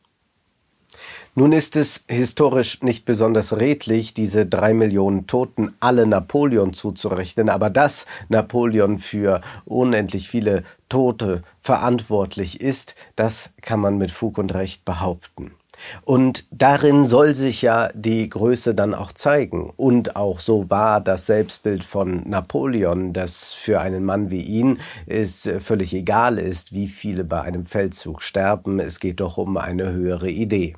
Nun 1.35 1.51
ist 1.51 1.75
es 1.75 2.03
historisch 2.07 2.83
nicht 2.83 3.05
besonders 3.05 3.57
redlich, 3.57 4.13
diese 4.13 4.45
drei 4.45 4.75
Millionen 4.75 5.25
Toten 5.25 5.73
alle 5.79 6.05
Napoleon 6.05 6.73
zuzurechnen, 6.73 7.49
aber 7.49 7.71
dass 7.71 8.05
Napoleon 8.29 8.99
für 8.99 9.41
unendlich 9.65 10.29
viele 10.29 10.61
Tote 10.89 11.41
verantwortlich 11.59 12.61
ist, 12.61 12.93
das 13.15 13.49
kann 13.61 13.79
man 13.79 13.97
mit 13.97 14.11
Fug 14.11 14.37
und 14.37 14.53
Recht 14.53 14.85
behaupten. 14.85 15.53
Und 16.03 16.45
darin 16.51 17.07
soll 17.07 17.33
sich 17.33 17.63
ja 17.63 17.89
die 17.95 18.29
Größe 18.29 18.75
dann 18.75 18.93
auch 18.93 19.11
zeigen. 19.11 19.73
Und 19.75 20.15
auch 20.15 20.39
so 20.39 20.69
war 20.69 21.01
das 21.01 21.25
Selbstbild 21.25 21.83
von 21.83 22.29
Napoleon, 22.29 23.11
dass 23.11 23.53
für 23.53 23.81
einen 23.81 24.05
Mann 24.05 24.29
wie 24.29 24.43
ihn 24.43 24.79
es 25.07 25.49
völlig 25.61 25.95
egal 25.95 26.37
ist, 26.37 26.73
wie 26.73 26.87
viele 26.87 27.23
bei 27.23 27.41
einem 27.41 27.65
Feldzug 27.65 28.21
sterben. 28.21 28.79
Es 28.79 28.99
geht 28.99 29.19
doch 29.19 29.37
um 29.37 29.57
eine 29.57 29.91
höhere 29.91 30.29
Idee. 30.29 30.75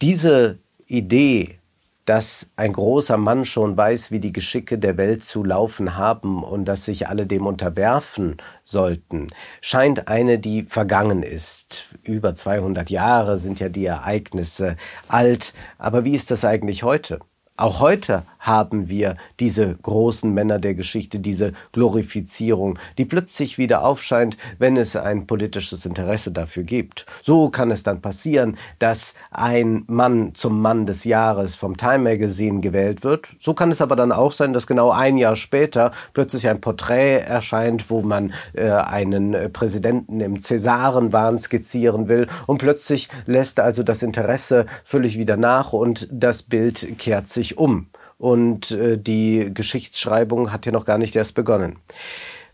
Diese 0.00 0.58
Idee, 0.86 1.58
dass 2.04 2.50
ein 2.56 2.72
großer 2.72 3.16
Mann 3.16 3.44
schon 3.44 3.76
weiß, 3.76 4.10
wie 4.10 4.20
die 4.20 4.32
Geschicke 4.32 4.78
der 4.78 4.96
Welt 4.96 5.24
zu 5.24 5.42
laufen 5.42 5.96
haben 5.96 6.42
und 6.42 6.66
dass 6.66 6.84
sich 6.84 7.08
alle 7.08 7.26
dem 7.26 7.46
unterwerfen 7.46 8.36
sollten, 8.62 9.28
scheint 9.60 10.08
eine, 10.08 10.38
die 10.38 10.64
vergangen 10.64 11.22
ist. 11.22 11.86
Über 12.02 12.34
200 12.34 12.90
Jahre 12.90 13.38
sind 13.38 13.60
ja 13.60 13.68
die 13.68 13.86
Ereignisse 13.86 14.76
alt. 15.08 15.54
Aber 15.78 16.04
wie 16.04 16.14
ist 16.14 16.30
das 16.30 16.44
eigentlich 16.44 16.82
heute? 16.82 17.20
Auch 17.56 17.78
heute 17.78 18.24
haben 18.40 18.88
wir 18.88 19.14
diese 19.38 19.76
großen 19.76 20.34
Männer 20.34 20.58
der 20.58 20.74
Geschichte, 20.74 21.20
diese 21.20 21.52
Glorifizierung, 21.70 22.80
die 22.98 23.04
plötzlich 23.04 23.58
wieder 23.58 23.84
aufscheint, 23.84 24.36
wenn 24.58 24.76
es 24.76 24.96
ein 24.96 25.28
politisches 25.28 25.86
Interesse 25.86 26.32
dafür 26.32 26.64
gibt. 26.64 27.06
So 27.22 27.50
kann 27.50 27.70
es 27.70 27.84
dann 27.84 28.00
passieren, 28.00 28.56
dass 28.80 29.14
ein 29.30 29.84
Mann 29.86 30.34
zum 30.34 30.60
Mann 30.60 30.84
des 30.84 31.04
Jahres 31.04 31.54
vom 31.54 31.76
Time 31.76 32.00
Magazine 32.00 32.60
gewählt 32.60 33.04
wird. 33.04 33.28
So 33.38 33.54
kann 33.54 33.70
es 33.70 33.80
aber 33.80 33.94
dann 33.94 34.10
auch 34.10 34.32
sein, 34.32 34.52
dass 34.52 34.66
genau 34.66 34.90
ein 34.90 35.16
Jahr 35.16 35.36
später 35.36 35.92
plötzlich 36.12 36.48
ein 36.48 36.60
Porträt 36.60 37.18
erscheint, 37.18 37.88
wo 37.88 38.02
man 38.02 38.34
äh, 38.54 38.68
einen 38.68 39.52
Präsidenten 39.52 40.18
im 40.18 40.40
Cäsarenwahn 40.40 41.38
skizzieren 41.38 42.08
will 42.08 42.26
und 42.48 42.58
plötzlich 42.58 43.08
lässt 43.26 43.60
also 43.60 43.84
das 43.84 44.02
Interesse 44.02 44.66
völlig 44.84 45.18
wieder 45.18 45.36
nach 45.36 45.72
und 45.72 46.08
das 46.10 46.42
Bild 46.42 46.98
kehrt 46.98 47.28
sich 47.28 47.43
sich 47.44 47.58
um. 47.58 47.88
Und 48.18 48.70
äh, 48.70 48.98
die 48.98 49.52
Geschichtsschreibung 49.52 50.52
hat 50.52 50.66
ja 50.66 50.72
noch 50.72 50.84
gar 50.84 50.98
nicht 50.98 51.14
erst 51.16 51.34
begonnen. 51.34 51.78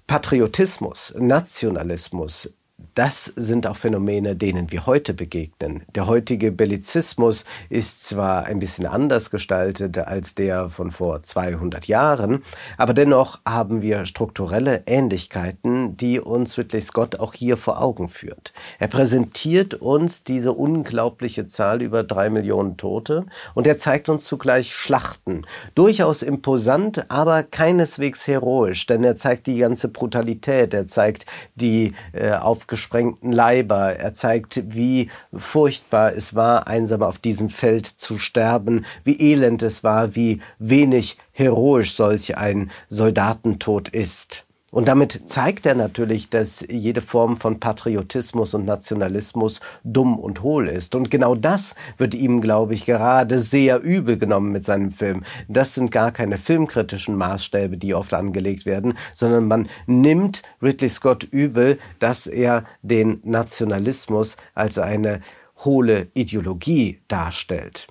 Patriotismus, 0.06 1.14
Nationalismus, 1.18 2.52
das 3.00 3.32
sind 3.34 3.66
auch 3.66 3.78
Phänomene, 3.78 4.36
denen 4.36 4.70
wir 4.70 4.84
heute 4.84 5.14
begegnen. 5.14 5.84
Der 5.94 6.06
heutige 6.06 6.52
Bellizismus 6.52 7.46
ist 7.70 8.06
zwar 8.06 8.44
ein 8.44 8.58
bisschen 8.58 8.84
anders 8.84 9.30
gestaltet 9.30 9.96
als 9.96 10.34
der 10.34 10.68
von 10.68 10.90
vor 10.90 11.22
200 11.22 11.86
Jahren, 11.86 12.42
aber 12.76 12.92
dennoch 12.92 13.40
haben 13.48 13.80
wir 13.80 14.04
strukturelle 14.04 14.82
Ähnlichkeiten, 14.84 15.96
die 15.96 16.20
uns 16.20 16.58
Ridley 16.58 16.82
Scott 16.82 17.18
auch 17.20 17.32
hier 17.32 17.56
vor 17.56 17.80
Augen 17.80 18.06
führt. 18.06 18.52
Er 18.78 18.88
präsentiert 18.88 19.72
uns 19.72 20.22
diese 20.22 20.52
unglaubliche 20.52 21.46
Zahl 21.46 21.80
über 21.80 22.02
drei 22.02 22.28
Millionen 22.28 22.76
Tote 22.76 23.24
und 23.54 23.66
er 23.66 23.78
zeigt 23.78 24.10
uns 24.10 24.26
zugleich 24.26 24.74
Schlachten. 24.74 25.46
Durchaus 25.74 26.20
imposant, 26.22 27.10
aber 27.10 27.44
keineswegs 27.44 28.26
heroisch, 28.26 28.84
denn 28.84 29.02
er 29.04 29.16
zeigt 29.16 29.46
die 29.46 29.56
ganze 29.56 29.88
Brutalität, 29.88 30.74
er 30.74 30.86
zeigt 30.86 31.24
die 31.54 31.94
äh, 32.12 32.32
auf 32.32 32.66
gesprengten 32.90 33.30
Leiber. 33.30 33.96
Er 33.96 34.14
zeigt, 34.14 34.74
wie 34.74 35.10
furchtbar 35.32 36.12
es 36.12 36.34
war, 36.34 36.66
einsam 36.66 37.02
auf 37.02 37.18
diesem 37.18 37.48
Feld 37.48 37.86
zu 37.86 38.18
sterben, 38.18 38.84
wie 39.04 39.20
elend 39.20 39.62
es 39.62 39.84
war, 39.84 40.16
wie 40.16 40.40
wenig 40.58 41.16
heroisch 41.30 41.94
solch 41.94 42.36
ein 42.36 42.70
Soldatentod 42.88 43.90
ist. 43.90 44.44
Und 44.70 44.86
damit 44.86 45.28
zeigt 45.28 45.66
er 45.66 45.74
natürlich, 45.74 46.30
dass 46.30 46.64
jede 46.68 47.00
Form 47.00 47.36
von 47.36 47.58
Patriotismus 47.58 48.54
und 48.54 48.64
Nationalismus 48.64 49.60
dumm 49.82 50.18
und 50.18 50.42
hohl 50.42 50.68
ist. 50.68 50.94
Und 50.94 51.10
genau 51.10 51.34
das 51.34 51.74
wird 51.98 52.14
ihm, 52.14 52.40
glaube 52.40 52.74
ich, 52.74 52.84
gerade 52.84 53.38
sehr 53.40 53.80
übel 53.80 54.16
genommen 54.16 54.52
mit 54.52 54.64
seinem 54.64 54.92
Film. 54.92 55.24
Das 55.48 55.74
sind 55.74 55.90
gar 55.90 56.12
keine 56.12 56.38
filmkritischen 56.38 57.16
Maßstäbe, 57.16 57.78
die 57.78 57.94
oft 57.94 58.14
angelegt 58.14 58.64
werden, 58.64 58.96
sondern 59.12 59.48
man 59.48 59.68
nimmt 59.86 60.42
Ridley 60.62 60.88
Scott 60.88 61.24
übel, 61.24 61.78
dass 61.98 62.28
er 62.28 62.64
den 62.82 63.20
Nationalismus 63.24 64.36
als 64.54 64.78
eine 64.78 65.20
hohle 65.64 66.08
Ideologie 66.14 67.00
darstellt. 67.08 67.88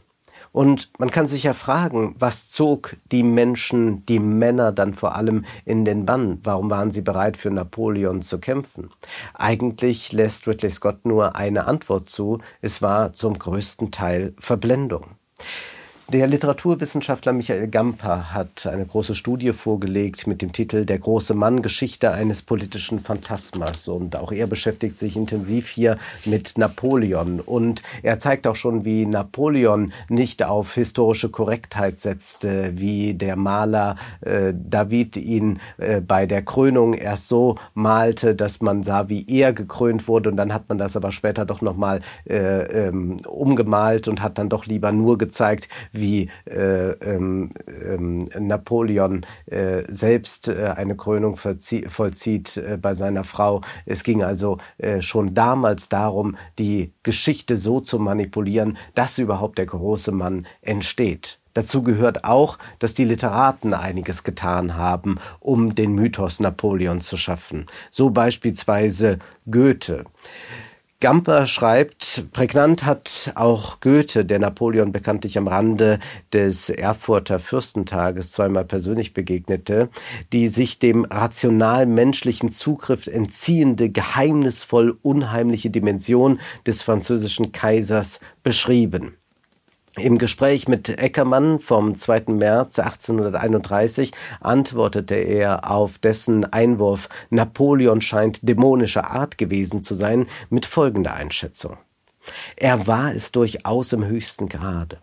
Und 0.59 0.89
man 0.99 1.09
kann 1.09 1.25
sich 1.25 1.43
ja 1.43 1.53
fragen, 1.53 2.15
was 2.19 2.49
zog 2.49 2.97
die 3.13 3.23
Menschen, 3.23 4.05
die 4.07 4.19
Männer 4.19 4.73
dann 4.73 4.93
vor 4.93 5.15
allem 5.15 5.45
in 5.63 5.85
den 5.85 6.05
Bann? 6.05 6.39
Warum 6.43 6.69
waren 6.69 6.91
sie 6.91 7.01
bereit, 7.01 7.37
für 7.37 7.49
Napoleon 7.49 8.23
zu 8.23 8.39
kämpfen? 8.39 8.89
Eigentlich 9.33 10.11
lässt 10.11 10.49
Ridley 10.49 10.69
Scott 10.69 11.05
nur 11.05 11.37
eine 11.37 11.65
Antwort 11.65 12.09
zu. 12.09 12.39
Es 12.59 12.81
war 12.81 13.13
zum 13.13 13.39
größten 13.39 13.91
Teil 13.91 14.33
Verblendung. 14.37 15.05
Der 16.11 16.25
Literaturwissenschaftler 16.25 17.33
Michael 17.33 17.67
Gamper 17.67 18.33
hat 18.33 18.65
eine 18.65 18.83
große 18.83 19.13
Studie 19.13 19.53
vorgelegt 19.53 20.25
mit 20.25 20.41
dem 20.41 20.51
Titel 20.51 20.83
Der 20.83 20.97
große 20.97 21.35
Mann 21.35 21.61
Geschichte 21.61 22.11
eines 22.11 22.41
politischen 22.41 22.99
Phantasmas. 22.99 23.87
Und 23.87 24.15
auch 24.15 24.31
er 24.31 24.47
beschäftigt 24.47 24.97
sich 24.97 25.15
intensiv 25.15 25.69
hier 25.69 25.99
mit 26.25 26.57
Napoleon. 26.57 27.39
Und 27.39 27.83
er 28.01 28.17
zeigt 28.17 28.47
auch 28.47 28.55
schon, 28.55 28.85
wie 28.85 29.05
Napoleon 29.05 29.93
nicht 30.07 30.41
auf 30.41 30.73
historische 30.73 31.29
Korrektheit 31.29 31.99
setzte, 31.99 32.71
wie 32.73 33.13
der 33.13 33.35
Maler 33.35 33.95
äh, 34.21 34.51
David 34.55 35.15
ihn 35.15 35.59
äh, 35.77 36.01
bei 36.01 36.25
der 36.25 36.41
Krönung 36.41 36.93
erst 36.95 37.27
so 37.27 37.59
malte, 37.75 38.33
dass 38.33 38.61
man 38.61 38.81
sah, 38.81 39.09
wie 39.09 39.27
er 39.27 39.53
gekrönt 39.53 40.07
wurde. 40.07 40.31
Und 40.31 40.37
dann 40.37 40.55
hat 40.55 40.69
man 40.69 40.79
das 40.79 40.95
aber 40.95 41.11
später 41.11 41.45
doch 41.45 41.61
nochmal 41.61 42.01
äh, 42.27 42.87
ähm, 42.87 43.17
umgemalt 43.27 44.07
und 44.07 44.23
hat 44.23 44.39
dann 44.39 44.49
doch 44.49 44.65
lieber 44.65 44.91
nur 44.91 45.19
gezeigt, 45.19 45.69
wie 45.99 46.29
äh, 46.45 46.91
ähm, 46.91 47.51
ähm, 47.67 48.29
Napoleon 48.39 49.25
äh, 49.45 49.83
selbst 49.87 50.47
äh, 50.47 50.73
eine 50.75 50.95
Krönung 50.95 51.35
vollzieht 51.35 52.57
äh, 52.57 52.77
bei 52.77 52.93
seiner 52.93 53.23
Frau. 53.23 53.61
Es 53.85 54.03
ging 54.03 54.23
also 54.23 54.57
äh, 54.77 55.01
schon 55.01 55.33
damals 55.33 55.89
darum, 55.89 56.37
die 56.57 56.93
Geschichte 57.03 57.57
so 57.57 57.79
zu 57.79 57.99
manipulieren, 57.99 58.77
dass 58.95 59.17
überhaupt 59.17 59.57
der 59.57 59.65
große 59.65 60.11
Mann 60.11 60.47
entsteht. 60.61 61.39
Dazu 61.53 61.83
gehört 61.83 62.25
auch, 62.25 62.57
dass 62.77 62.93
die 62.93 63.03
Literaten 63.03 63.73
einiges 63.73 64.23
getan 64.23 64.75
haben, 64.75 65.19
um 65.39 65.75
den 65.75 65.93
Mythos 65.93 66.39
Napoleon 66.39 67.01
zu 67.01 67.17
schaffen. 67.17 67.65
So 67.89 68.11
beispielsweise 68.11 69.19
Goethe. 69.49 70.05
Gamper 71.01 71.47
schreibt, 71.47 72.25
prägnant 72.33 72.83
hat 72.83 73.31
auch 73.35 73.79
Goethe, 73.79 74.25
der 74.25 74.37
Napoleon 74.37 74.91
bekanntlich 74.91 75.37
am 75.37 75.47
Rande 75.47 75.99
des 76.33 76.69
Erfurter 76.69 77.39
Fürstentages 77.39 78.33
zweimal 78.33 78.65
persönlich 78.65 79.13
begegnete, 79.13 79.87
die 80.33 80.49
sich 80.49 80.77
dem 80.77 81.05
rational 81.05 81.85
menschlichen 81.85 82.51
Zugriff 82.51 83.07
entziehende, 83.07 83.89
geheimnisvoll 83.89 84.97
unheimliche 85.01 85.69
Dimension 85.69 86.41
des 86.67 86.83
französischen 86.83 87.53
Kaisers 87.53 88.19
beschrieben. 88.43 89.15
Im 90.01 90.17
Gespräch 90.17 90.67
mit 90.67 90.89
Eckermann 90.89 91.59
vom 91.59 91.97
2. 91.97 92.25
März 92.27 92.79
1831 92.79 94.11
antwortete 94.39 95.15
er 95.15 95.69
auf 95.69 95.97
dessen 95.97 96.45
Einwurf, 96.45 97.09
Napoleon 97.29 98.01
scheint 98.01 98.47
dämonischer 98.47 99.11
Art 99.11 99.37
gewesen 99.37 99.81
zu 99.81 99.95
sein, 99.95 100.27
mit 100.49 100.65
folgender 100.65 101.13
Einschätzung. 101.13 101.77
Er 102.55 102.87
war 102.87 103.13
es 103.13 103.31
durchaus 103.31 103.93
im 103.93 104.05
höchsten 104.05 104.47
Grade 104.49 104.97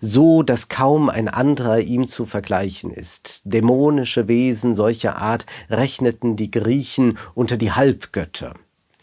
so 0.00 0.42
dass 0.42 0.68
kaum 0.68 1.10
ein 1.10 1.28
anderer 1.28 1.80
ihm 1.80 2.06
zu 2.06 2.24
vergleichen 2.24 2.90
ist. 2.90 3.42
Dämonische 3.44 4.26
Wesen 4.26 4.74
solcher 4.74 5.16
Art 5.16 5.44
rechneten 5.68 6.34
die 6.34 6.50
Griechen 6.50 7.18
unter 7.34 7.58
die 7.58 7.72
Halbgötter. 7.72 8.54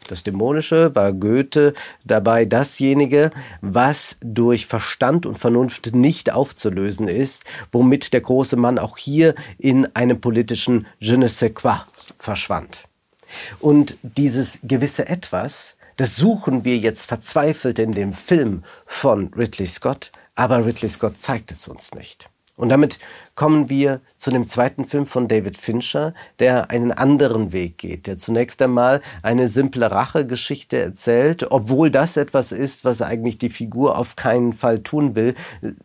Das 0.10 0.24
Dämonische 0.24 0.94
war 0.96 1.14
Goethe 1.14 1.74
dabei 2.04 2.46
dasjenige, 2.46 3.32
was 3.62 4.18
durch 4.22 4.68
Verstand 4.68 5.26
und 5.26 5.40
Vernunft 5.40 5.96
nicht 5.96 6.32
aufzulösen 6.32 7.08
ist, 7.08 7.44
womit 7.72 8.14
der 8.14 8.22
große 8.22 8.56
Mann 8.56 8.80
auch 8.80 8.98
hier 8.98 9.36
in 9.58 9.88
einem 9.96 10.20
politischen 10.20 10.88
Je 11.00 11.18
ne 11.18 11.30
sais 11.30 11.54
quoi 11.54 11.82
verschwand. 12.18 12.86
Und 13.60 13.98
dieses 14.02 14.60
gewisse 14.64 15.08
Etwas, 15.08 15.76
das 15.98 16.16
suchen 16.16 16.66
wir 16.66 16.78
jetzt 16.78 17.06
verzweifelt 17.06 17.80
in 17.80 17.94
dem 17.94 18.14
Film 18.14 18.64
von 18.86 19.34
Ridley 19.34 19.68
Scott, 19.68 20.12
aber 20.36 20.66
Ridley 20.66 20.90
Scott 20.90 21.20
zeigt 21.20 21.52
es 21.52 21.68
uns 21.68 21.94
nicht. 21.94 22.30
Und 22.56 22.70
damit 22.70 23.00
kommen 23.36 23.70
wir 23.70 24.02
zu 24.18 24.32
dem 24.32 24.46
zweiten 24.46 24.86
Film 24.86 25.06
von 25.06 25.28
David 25.28 25.58
Fincher, 25.58 26.14
der 26.40 26.70
einen 26.70 26.92
anderen 26.92 27.52
Weg 27.52 27.78
geht, 27.78 28.06
der 28.06 28.18
zunächst 28.18 28.62
einmal 28.62 29.02
eine 29.24 29.48
simple 29.48 29.90
Rachegeschichte 29.90 30.78
erzählt, 30.78 31.52
obwohl 31.52 31.90
das 31.90 32.16
etwas 32.16 32.52
ist, 32.52 32.86
was 32.86 33.02
eigentlich 33.02 33.40
die 33.40 33.50
Figur 33.50 33.98
auf 33.98 34.16
keinen 34.16 34.54
Fall 34.54 34.80
tun 34.84 35.16
will, 35.16 35.34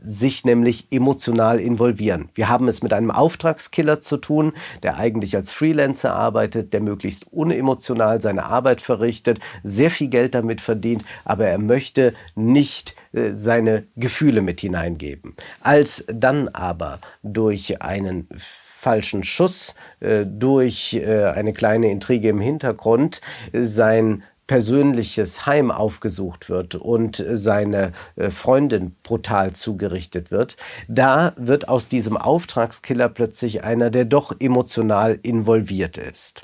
sich 0.00 0.44
nämlich 0.44 0.88
emotional 0.90 1.58
involvieren. 1.58 2.28
Wir 2.34 2.48
haben 2.48 2.68
es 2.68 2.82
mit 2.82 2.92
einem 2.92 3.10
Auftragskiller 3.10 4.00
zu 4.00 4.18
tun, 4.18 4.52
der 4.82 4.98
eigentlich 4.98 5.34
als 5.34 5.52
Freelancer 5.52 6.14
arbeitet, 6.14 6.72
der 6.72 6.80
möglichst 6.80 7.32
unemotional 7.32 8.20
seine 8.20 8.44
Arbeit 8.44 8.82
verrichtet, 8.82 9.40
sehr 9.62 9.90
viel 9.90 10.08
Geld 10.08 10.34
damit 10.34 10.60
verdient, 10.60 11.04
aber 11.24 11.46
er 11.46 11.58
möchte 11.58 12.14
nicht 12.34 12.94
äh, 13.12 13.32
seine 13.32 13.86
Gefühle 13.96 14.42
mit 14.42 14.60
hineingeben. 14.60 15.34
Als 15.60 16.04
dann 16.08 16.48
aber 16.48 17.00
durch 17.38 17.82
einen 17.82 18.26
falschen 18.36 19.22
Schuss, 19.22 19.76
äh, 20.00 20.26
durch 20.26 20.94
äh, 20.94 21.26
eine 21.26 21.52
kleine 21.52 21.88
Intrige 21.88 22.30
im 22.30 22.40
Hintergrund. 22.40 23.20
Sein 23.52 24.24
persönliches 24.48 25.46
Heim 25.46 25.70
aufgesucht 25.70 26.50
wird 26.50 26.74
und 26.74 27.24
seine 27.30 27.92
äh, 28.16 28.30
Freundin 28.30 28.96
brutal 29.04 29.52
zugerichtet 29.52 30.32
wird, 30.32 30.56
da 30.88 31.34
wird 31.36 31.68
aus 31.68 31.86
diesem 31.86 32.16
Auftragskiller 32.16 33.08
plötzlich 33.08 33.62
einer, 33.62 33.90
der 33.90 34.06
doch 34.06 34.34
emotional 34.40 35.20
involviert 35.22 35.96
ist. 35.98 36.42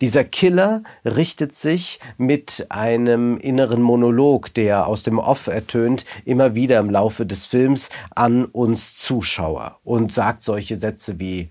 Dieser 0.00 0.22
Killer 0.22 0.84
richtet 1.04 1.56
sich 1.56 1.98
mit 2.18 2.66
einem 2.68 3.38
inneren 3.38 3.82
Monolog, 3.82 4.54
der 4.54 4.86
aus 4.86 5.02
dem 5.02 5.18
Off 5.18 5.48
ertönt, 5.48 6.04
immer 6.24 6.54
wieder 6.54 6.78
im 6.78 6.90
Laufe 6.90 7.26
des 7.26 7.46
Films 7.46 7.88
an 8.14 8.44
uns 8.44 8.96
Zuschauer 8.96 9.80
und 9.82 10.12
sagt 10.12 10.42
solche 10.42 10.76
Sätze 10.76 11.18
wie 11.18 11.48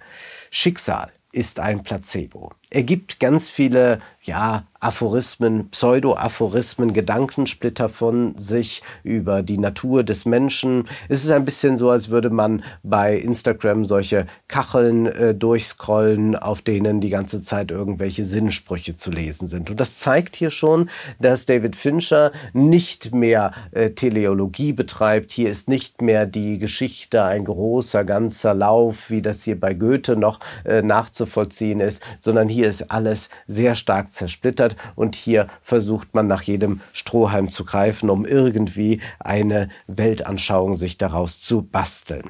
Schicksal 0.51 1.11
ist 1.31 1.59
ein 1.59 1.83
Placebo. 1.83 2.51
Er 2.69 2.83
gibt 2.83 3.19
ganz 3.19 3.49
viele 3.49 3.99
ja, 4.25 4.65
Aphorismen, 4.79 5.69
Pseudo-Aphorismen, 5.69 6.93
Gedankensplitter 6.93 7.89
von 7.89 8.35
sich 8.37 8.81
über 9.03 9.41
die 9.41 9.57
Natur 9.57 10.03
des 10.03 10.25
Menschen. 10.25 10.87
Es 11.09 11.23
ist 11.23 11.31
ein 11.31 11.45
bisschen 11.45 11.77
so, 11.77 11.89
als 11.89 12.09
würde 12.09 12.29
man 12.29 12.63
bei 12.83 13.17
Instagram 13.17 13.85
solche 13.85 14.27
Kacheln 14.47 15.05
äh, 15.05 15.33
durchscrollen, 15.33 16.35
auf 16.35 16.61
denen 16.61 17.01
die 17.01 17.09
ganze 17.09 17.41
Zeit 17.41 17.71
irgendwelche 17.71 18.25
Sinnsprüche 18.25 18.95
zu 18.95 19.11
lesen 19.11 19.47
sind. 19.47 19.69
Und 19.69 19.79
das 19.79 19.97
zeigt 19.97 20.35
hier 20.35 20.49
schon, 20.49 20.89
dass 21.19 21.45
David 21.45 21.75
Fincher 21.75 22.31
nicht 22.53 23.13
mehr 23.13 23.53
äh, 23.71 23.91
Teleologie 23.91 24.73
betreibt. 24.73 25.31
Hier 25.31 25.49
ist 25.49 25.67
nicht 25.67 26.01
mehr 26.01 26.25
die 26.25 26.59
Geschichte 26.59 27.23
ein 27.23 27.45
großer, 27.45 28.03
ganzer 28.03 28.53
Lauf, 28.53 29.09
wie 29.09 29.21
das 29.21 29.43
hier 29.43 29.59
bei 29.59 29.73
Goethe 29.73 30.15
noch 30.15 30.39
äh, 30.63 30.81
nachzuvollziehen 30.81 31.79
ist, 31.79 32.01
sondern 32.19 32.49
hier 32.55 32.69
ist 32.69 32.89
alles 32.89 33.29
sehr 33.47 33.75
stark 33.75 34.13
zersplittert 34.13 34.77
und 34.95 35.15
hier 35.15 35.47
versucht 35.61 36.13
man 36.15 36.27
nach 36.27 36.41
jedem 36.41 36.79
Strohhalm 36.93 37.49
zu 37.49 37.65
greifen, 37.65 38.09
um 38.09 38.25
irgendwie 38.25 39.01
eine 39.19 39.69
Weltanschauung 39.87 40.73
sich 40.73 40.97
daraus 40.97 41.41
zu 41.41 41.63
basteln. 41.63 42.29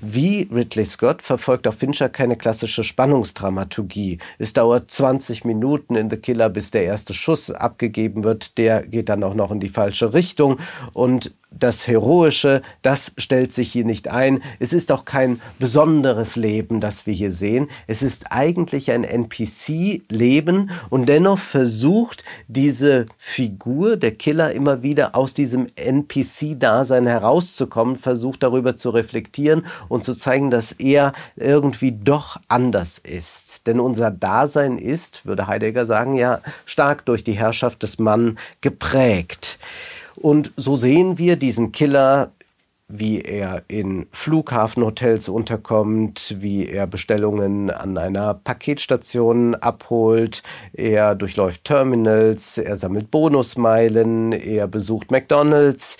Wie 0.00 0.48
Ridley 0.54 0.84
Scott 0.84 1.20
verfolgt 1.20 1.66
auch 1.66 1.74
Fincher 1.74 2.08
keine 2.08 2.36
klassische 2.36 2.84
Spannungsdramaturgie. 2.84 4.18
Es 4.38 4.52
dauert 4.52 4.92
20 4.92 5.44
Minuten 5.44 5.96
in 5.96 6.08
The 6.08 6.16
Killer, 6.16 6.48
bis 6.48 6.70
der 6.70 6.84
erste 6.84 7.12
Schuss 7.12 7.50
abgegeben 7.50 8.22
wird. 8.22 8.56
Der 8.56 8.86
geht 8.86 9.08
dann 9.08 9.24
auch 9.24 9.34
noch 9.34 9.50
in 9.50 9.58
die 9.58 9.68
falsche 9.68 10.12
Richtung 10.14 10.58
und 10.92 11.34
das 11.50 11.86
Heroische, 11.86 12.62
das 12.82 13.12
stellt 13.16 13.52
sich 13.52 13.72
hier 13.72 13.84
nicht 13.84 14.08
ein. 14.08 14.42
Es 14.58 14.72
ist 14.72 14.92
auch 14.92 15.04
kein 15.04 15.40
besonderes 15.58 16.36
Leben, 16.36 16.80
das 16.80 17.06
wir 17.06 17.14
hier 17.14 17.32
sehen. 17.32 17.68
Es 17.86 18.02
ist 18.02 18.26
eigentlich 18.30 18.90
ein 18.90 19.04
NPC-Leben 19.04 20.70
und 20.90 21.06
dennoch 21.06 21.38
versucht 21.38 22.22
diese 22.48 23.06
Figur, 23.16 23.96
der 23.96 24.12
Killer, 24.12 24.52
immer 24.52 24.82
wieder 24.82 25.14
aus 25.14 25.34
diesem 25.34 25.66
NPC-Dasein 25.74 27.06
herauszukommen, 27.06 27.96
versucht 27.96 28.42
darüber 28.42 28.76
zu 28.76 28.90
reflektieren 28.90 29.66
und 29.88 30.04
zu 30.04 30.14
zeigen, 30.14 30.50
dass 30.50 30.72
er 30.72 31.12
irgendwie 31.36 31.92
doch 31.92 32.36
anders 32.48 32.98
ist. 32.98 33.66
Denn 33.66 33.80
unser 33.80 34.10
Dasein 34.10 34.78
ist, 34.78 35.24
würde 35.24 35.46
Heidegger 35.46 35.86
sagen, 35.86 36.14
ja 36.14 36.40
stark 36.66 37.06
durch 37.06 37.24
die 37.24 37.32
Herrschaft 37.32 37.82
des 37.82 37.98
Mann 37.98 38.38
geprägt. 38.60 39.58
Und 40.20 40.52
so 40.56 40.76
sehen 40.76 41.18
wir 41.18 41.36
diesen 41.36 41.72
Killer 41.72 42.32
wie 42.88 43.20
er 43.20 43.64
in 43.68 44.06
Flughafenhotels 44.12 45.28
unterkommt, 45.28 46.36
wie 46.40 46.66
er 46.66 46.86
Bestellungen 46.86 47.70
an 47.70 47.98
einer 47.98 48.32
Paketstation 48.32 49.54
abholt, 49.54 50.42
er 50.72 51.14
durchläuft 51.14 51.64
Terminals, 51.64 52.56
er 52.56 52.76
sammelt 52.76 53.10
Bonusmeilen, 53.10 54.32
er 54.32 54.66
besucht 54.68 55.10
McDonald's, 55.10 55.98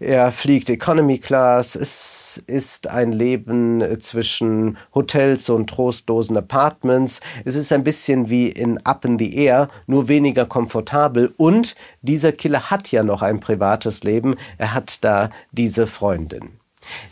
er 0.00 0.32
fliegt 0.32 0.70
Economy 0.70 1.18
Class. 1.18 1.76
Es 1.76 2.42
ist 2.46 2.88
ein 2.88 3.12
Leben 3.12 3.84
zwischen 4.00 4.78
Hotels 4.94 5.50
und 5.50 5.68
trostlosen 5.68 6.38
Apartments. 6.38 7.20
Es 7.44 7.54
ist 7.54 7.70
ein 7.70 7.84
bisschen 7.84 8.30
wie 8.30 8.48
in 8.48 8.78
Up 8.86 9.04
in 9.04 9.18
the 9.18 9.36
Air, 9.36 9.68
nur 9.86 10.08
weniger 10.08 10.46
komfortabel. 10.46 11.34
Und 11.36 11.76
dieser 12.00 12.32
Killer 12.32 12.70
hat 12.70 12.90
ja 12.90 13.02
noch 13.02 13.20
ein 13.20 13.40
privates 13.40 14.02
Leben. 14.02 14.36
Er 14.56 14.72
hat 14.72 15.04
da 15.04 15.28
diese 15.52 15.86
Freundin. 15.86 16.59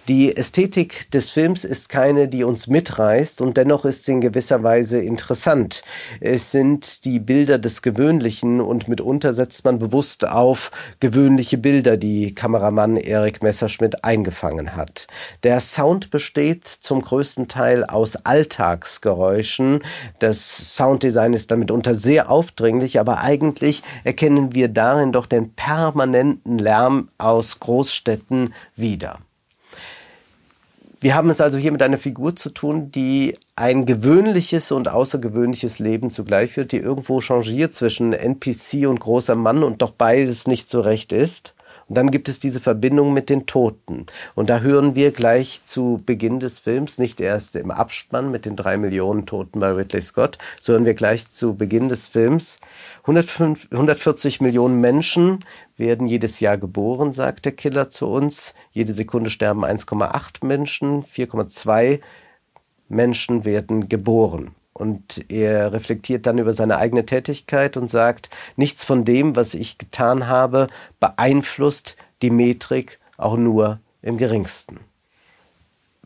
Die 0.08 0.36
Ästhetik 0.36 1.10
des 1.10 1.30
Films 1.30 1.64
ist 1.64 1.88
keine, 1.88 2.28
die 2.28 2.44
uns 2.44 2.66
mitreißt 2.66 3.40
und 3.42 3.56
dennoch 3.56 3.84
ist 3.84 4.04
sie 4.04 4.12
in 4.12 4.20
gewisser 4.20 4.62
Weise 4.62 4.98
interessant. 5.00 5.82
Es 6.20 6.50
sind 6.50 7.04
die 7.04 7.20
Bilder 7.20 7.58
des 7.58 7.82
Gewöhnlichen 7.82 8.60
und 8.60 8.88
mitunter 8.88 9.32
setzt 9.32 9.64
man 9.64 9.78
bewusst 9.78 10.26
auf 10.26 10.70
gewöhnliche 11.00 11.58
Bilder, 11.58 11.96
die 11.96 12.34
Kameramann 12.34 12.96
Erik 12.96 13.42
Messerschmidt 13.42 14.02
eingefangen 14.04 14.76
hat. 14.76 15.08
Der 15.42 15.60
Sound 15.60 16.10
besteht 16.10 16.66
zum 16.66 17.02
größten 17.02 17.48
Teil 17.48 17.84
aus 17.84 18.16
Alltagsgeräuschen. 18.16 19.82
Das 20.18 20.74
Sounddesign 20.76 21.34
ist 21.34 21.50
damit 21.50 21.70
unter 21.70 21.94
sehr 21.94 22.30
aufdringlich, 22.30 22.98
aber 22.98 23.20
eigentlich 23.20 23.82
erkennen 24.04 24.54
wir 24.54 24.68
darin 24.68 25.12
doch 25.12 25.26
den 25.26 25.52
permanenten 25.52 26.58
Lärm 26.58 27.08
aus 27.18 27.60
Großstädten 27.60 28.54
wieder. 28.74 29.18
Wir 31.00 31.14
haben 31.14 31.30
es 31.30 31.40
also 31.40 31.58
hier 31.58 31.70
mit 31.70 31.82
einer 31.82 31.98
Figur 31.98 32.34
zu 32.34 32.50
tun, 32.50 32.90
die 32.90 33.36
ein 33.54 33.86
gewöhnliches 33.86 34.72
und 34.72 34.88
außergewöhnliches 34.88 35.78
Leben 35.78 36.10
zugleich 36.10 36.52
führt, 36.52 36.72
die 36.72 36.78
irgendwo 36.78 37.20
changiert 37.20 37.72
zwischen 37.72 38.12
NPC 38.12 38.88
und 38.88 38.98
großer 38.98 39.36
Mann 39.36 39.62
und 39.62 39.80
doch 39.80 39.92
beides 39.92 40.48
nicht 40.48 40.68
so 40.68 40.80
recht 40.80 41.12
ist. 41.12 41.54
Und 41.88 41.96
dann 41.96 42.10
gibt 42.10 42.28
es 42.28 42.38
diese 42.38 42.60
Verbindung 42.60 43.14
mit 43.14 43.30
den 43.30 43.46
Toten. 43.46 44.06
Und 44.34 44.50
da 44.50 44.60
hören 44.60 44.94
wir 44.94 45.10
gleich 45.10 45.64
zu 45.64 46.02
Beginn 46.04 46.38
des 46.38 46.58
Films, 46.58 46.98
nicht 46.98 47.20
erst 47.20 47.56
im 47.56 47.70
Abspann 47.70 48.30
mit 48.30 48.44
den 48.44 48.56
drei 48.56 48.76
Millionen 48.76 49.24
Toten 49.24 49.60
bei 49.60 49.70
Ridley 49.70 50.02
Scott, 50.02 50.38
so 50.60 50.74
hören 50.74 50.84
wir 50.84 50.94
gleich 50.94 51.30
zu 51.30 51.54
Beginn 51.54 51.88
des 51.88 52.06
Films. 52.08 52.60
105, 53.02 53.68
140 53.70 54.40
Millionen 54.42 54.80
Menschen 54.80 55.44
werden 55.76 56.06
jedes 56.06 56.40
Jahr 56.40 56.58
geboren, 56.58 57.12
sagt 57.12 57.46
der 57.46 57.52
Killer 57.52 57.88
zu 57.88 58.06
uns. 58.06 58.54
Jede 58.72 58.92
Sekunde 58.92 59.30
sterben 59.30 59.64
1,8 59.64 60.44
Menschen, 60.44 61.04
4,2 61.04 62.00
Menschen 62.88 63.44
werden 63.44 63.88
geboren. 63.88 64.54
Und 64.78 65.28
er 65.28 65.72
reflektiert 65.72 66.24
dann 66.26 66.38
über 66.38 66.52
seine 66.52 66.78
eigene 66.78 67.04
Tätigkeit 67.04 67.76
und 67.76 67.90
sagt, 67.90 68.30
nichts 68.56 68.84
von 68.84 69.04
dem, 69.04 69.34
was 69.34 69.54
ich 69.54 69.76
getan 69.76 70.28
habe, 70.28 70.68
beeinflusst 71.00 71.96
die 72.22 72.30
Metrik 72.30 73.00
auch 73.16 73.36
nur 73.36 73.80
im 74.02 74.18
geringsten. 74.18 74.78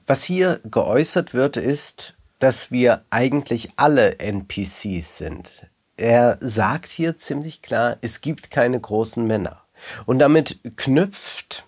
Was 0.07 0.25
hier 0.25 0.61
geäußert 0.65 1.35
wird, 1.35 1.59
ist, 1.59 2.15
dass 2.39 2.71
wir 2.71 3.05
eigentlich 3.11 3.73
alle 3.77 4.19
NPCs 4.19 5.19
sind. 5.19 5.67
Er 5.99 6.39
sagt 6.41 6.91
hier 6.91 7.19
ziemlich 7.19 7.61
klar, 7.61 7.99
es 8.01 8.23
gibt 8.23 8.51
keine 8.51 8.81
großen 8.81 9.27
Männer. 9.27 9.61
Und 10.07 10.19
damit 10.19 10.59
knüpft 10.77 11.67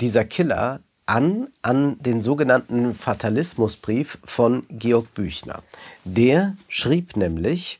dieser 0.00 0.24
Killer 0.24 0.80
an 1.06 1.48
an 1.62 1.96
den 2.00 2.20
sogenannten 2.20 2.94
Fatalismusbrief 2.94 4.18
von 4.24 4.66
Georg 4.68 5.14
Büchner. 5.14 5.62
Der 6.04 6.56
schrieb 6.68 7.16
nämlich 7.16 7.78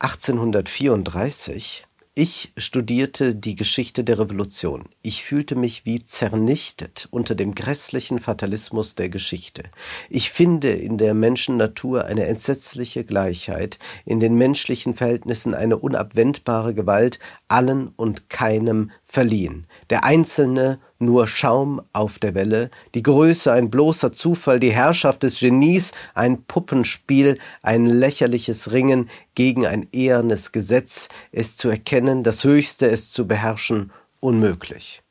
1834, 0.00 1.86
Ich 2.14 2.52
studierte 2.56 3.34
die 3.34 3.56
Geschichte 3.56 4.04
der 4.04 4.18
Revolution. 4.18 4.84
Ich 5.02 5.24
fühlte 5.24 5.56
mich 5.56 5.86
wie 5.86 6.04
zernichtet 6.04 7.08
unter 7.10 7.34
dem 7.34 7.54
grässlichen 7.54 8.18
Fatalismus 8.18 8.94
der 8.94 9.08
Geschichte. 9.08 9.64
Ich 10.10 10.30
finde 10.30 10.70
in 10.70 10.98
der 10.98 11.14
Menschennatur 11.14 12.04
eine 12.04 12.26
entsetzliche 12.26 13.04
Gleichheit, 13.04 13.78
in 14.04 14.20
den 14.20 14.34
menschlichen 14.34 14.94
Verhältnissen 14.94 15.54
eine 15.54 15.78
unabwendbare 15.78 16.74
Gewalt, 16.74 17.18
allen 17.48 17.88
und 17.96 18.28
keinem 18.28 18.90
verliehen. 19.08 19.66
Der 19.88 20.04
Einzelne 20.04 20.78
nur 20.98 21.26
Schaum 21.26 21.80
auf 21.92 22.18
der 22.18 22.34
Welle, 22.34 22.70
die 22.94 23.02
Größe 23.02 23.50
ein 23.50 23.70
bloßer 23.70 24.12
Zufall, 24.12 24.60
die 24.60 24.70
Herrschaft 24.70 25.22
des 25.22 25.40
Genies 25.40 25.92
ein 26.14 26.44
Puppenspiel, 26.44 27.38
ein 27.62 27.86
lächerliches 27.86 28.70
Ringen 28.70 29.08
gegen 29.34 29.66
ein 29.66 29.88
ehernes 29.92 30.52
Gesetz, 30.52 31.08
es 31.32 31.56
zu 31.56 31.70
erkennen, 31.70 32.22
das 32.22 32.44
Höchste 32.44 32.86
es 32.86 33.10
zu 33.10 33.26
beherrschen, 33.26 33.92
unmöglich. 34.20 35.02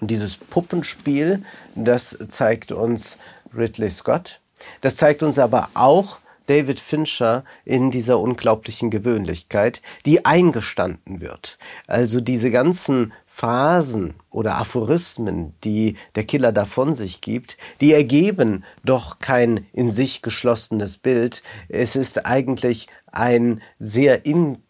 Und 0.00 0.10
dieses 0.10 0.36
Puppenspiel, 0.36 1.42
das 1.74 2.16
zeigt 2.28 2.70
uns 2.70 3.18
Ridley 3.56 3.90
Scott, 3.90 4.40
das 4.82 4.96
zeigt 4.96 5.22
uns 5.22 5.38
aber 5.38 5.70
auch 5.74 6.18
David 6.46 6.80
Fincher 6.80 7.44
in 7.64 7.90
dieser 7.90 8.18
unglaublichen 8.18 8.90
Gewöhnlichkeit, 8.90 9.82
die 10.04 10.24
eingestanden 10.24 11.20
wird. 11.20 11.58
Also 11.86 12.20
diese 12.20 12.50
ganzen 12.50 13.12
Phrasen 13.26 14.14
oder 14.30 14.56
Aphorismen, 14.56 15.52
die 15.62 15.96
der 16.14 16.24
Killer 16.24 16.52
da 16.52 16.64
von 16.64 16.94
sich 16.94 17.20
gibt, 17.20 17.58
die 17.80 17.92
ergeben 17.92 18.64
doch 18.82 19.18
kein 19.18 19.66
in 19.72 19.90
sich 19.90 20.22
geschlossenes 20.22 20.96
Bild. 20.96 21.42
Es 21.68 21.96
ist 21.96 22.24
eigentlich 22.24 22.88
ein 23.12 23.60
sehr 23.78 24.24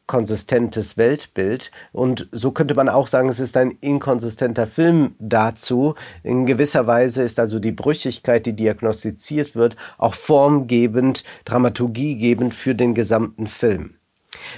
inkonsistentes 0.06 0.96
Weltbild 0.96 1.72
und 1.92 2.28
so 2.30 2.52
könnte 2.52 2.76
man 2.76 2.88
auch 2.88 3.08
sagen, 3.08 3.28
es 3.28 3.40
ist 3.40 3.56
ein 3.56 3.72
inkonsistenter 3.80 4.68
Film 4.68 5.16
dazu. 5.18 5.96
In 6.22 6.46
gewisser 6.46 6.86
Weise 6.86 7.24
ist 7.24 7.40
also 7.40 7.58
die 7.58 7.72
Brüchigkeit, 7.72 8.46
die 8.46 8.54
diagnostiziert 8.54 9.56
wird, 9.56 9.74
auch 9.98 10.14
formgebend, 10.14 11.24
dramaturgiegebend 11.44 12.54
für 12.54 12.76
den 12.76 12.94
gesamten 12.94 13.48
Film. 13.48 13.95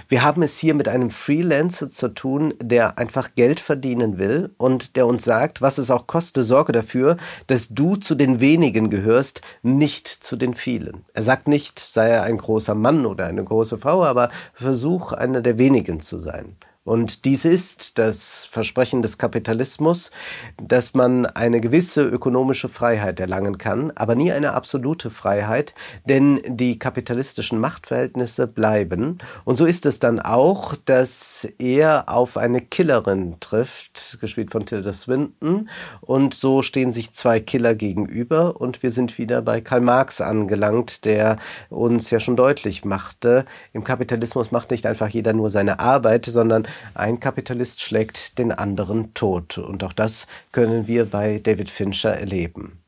Wir 0.08 0.22
haben 0.22 0.42
es 0.42 0.58
hier 0.58 0.74
mit 0.74 0.88
einem 0.88 1.10
Freelancer 1.10 1.90
zu 1.90 2.08
tun, 2.08 2.54
der 2.60 2.98
einfach 2.98 3.34
Geld 3.34 3.60
verdienen 3.60 4.18
will 4.18 4.50
und 4.56 4.96
der 4.96 5.06
uns 5.06 5.24
sagt, 5.24 5.62
was 5.62 5.78
es 5.78 5.90
auch 5.90 6.06
koste, 6.06 6.44
sorge 6.44 6.72
dafür, 6.72 7.16
dass 7.46 7.68
du 7.68 7.96
zu 7.96 8.14
den 8.14 8.40
wenigen 8.40 8.90
gehörst, 8.90 9.40
nicht 9.62 10.08
zu 10.08 10.36
den 10.36 10.54
vielen. 10.54 11.04
Er 11.14 11.22
sagt 11.22 11.48
nicht, 11.48 11.78
sei 11.78 12.08
er 12.08 12.22
ein 12.22 12.38
großer 12.38 12.74
Mann 12.74 13.06
oder 13.06 13.26
eine 13.26 13.44
große 13.44 13.78
Frau, 13.78 14.04
aber 14.04 14.30
versuch 14.54 15.12
einer 15.12 15.40
der 15.40 15.58
wenigen 15.58 16.00
zu 16.00 16.18
sein. 16.18 16.56
Und 16.88 17.26
dies 17.26 17.44
ist 17.44 17.98
das 17.98 18.46
Versprechen 18.46 19.02
des 19.02 19.18
Kapitalismus, 19.18 20.10
dass 20.56 20.94
man 20.94 21.26
eine 21.26 21.60
gewisse 21.60 22.02
ökonomische 22.02 22.70
Freiheit 22.70 23.20
erlangen 23.20 23.58
kann, 23.58 23.92
aber 23.94 24.14
nie 24.14 24.32
eine 24.32 24.54
absolute 24.54 25.10
Freiheit, 25.10 25.74
denn 26.06 26.40
die 26.46 26.78
kapitalistischen 26.78 27.60
Machtverhältnisse 27.60 28.46
bleiben. 28.46 29.18
Und 29.44 29.58
so 29.58 29.66
ist 29.66 29.84
es 29.84 29.98
dann 29.98 30.18
auch, 30.18 30.76
dass 30.86 31.46
er 31.58 32.08
auf 32.08 32.38
eine 32.38 32.62
Killerin 32.62 33.36
trifft, 33.40 34.16
gespielt 34.22 34.50
von 34.50 34.64
Tilda 34.64 34.94
Swinton. 34.94 35.68
Und 36.00 36.32
so 36.32 36.62
stehen 36.62 36.94
sich 36.94 37.12
zwei 37.12 37.38
Killer 37.38 37.74
gegenüber 37.74 38.58
und 38.62 38.82
wir 38.82 38.90
sind 38.90 39.18
wieder 39.18 39.42
bei 39.42 39.60
Karl 39.60 39.82
Marx 39.82 40.22
angelangt, 40.22 41.04
der 41.04 41.36
uns 41.68 42.10
ja 42.10 42.18
schon 42.18 42.36
deutlich 42.36 42.86
machte, 42.86 43.44
im 43.74 43.84
Kapitalismus 43.84 44.52
macht 44.52 44.70
nicht 44.70 44.86
einfach 44.86 45.08
jeder 45.08 45.34
nur 45.34 45.50
seine 45.50 45.80
Arbeit, 45.80 46.24
sondern 46.24 46.66
ein 46.94 47.20
Kapitalist 47.20 47.80
schlägt 47.82 48.38
den 48.38 48.52
anderen 48.52 49.14
tot. 49.14 49.58
Und 49.58 49.84
auch 49.84 49.92
das 49.92 50.26
können 50.52 50.86
wir 50.86 51.04
bei 51.04 51.38
David 51.38 51.70
Fincher 51.70 52.10
erleben. 52.10 52.78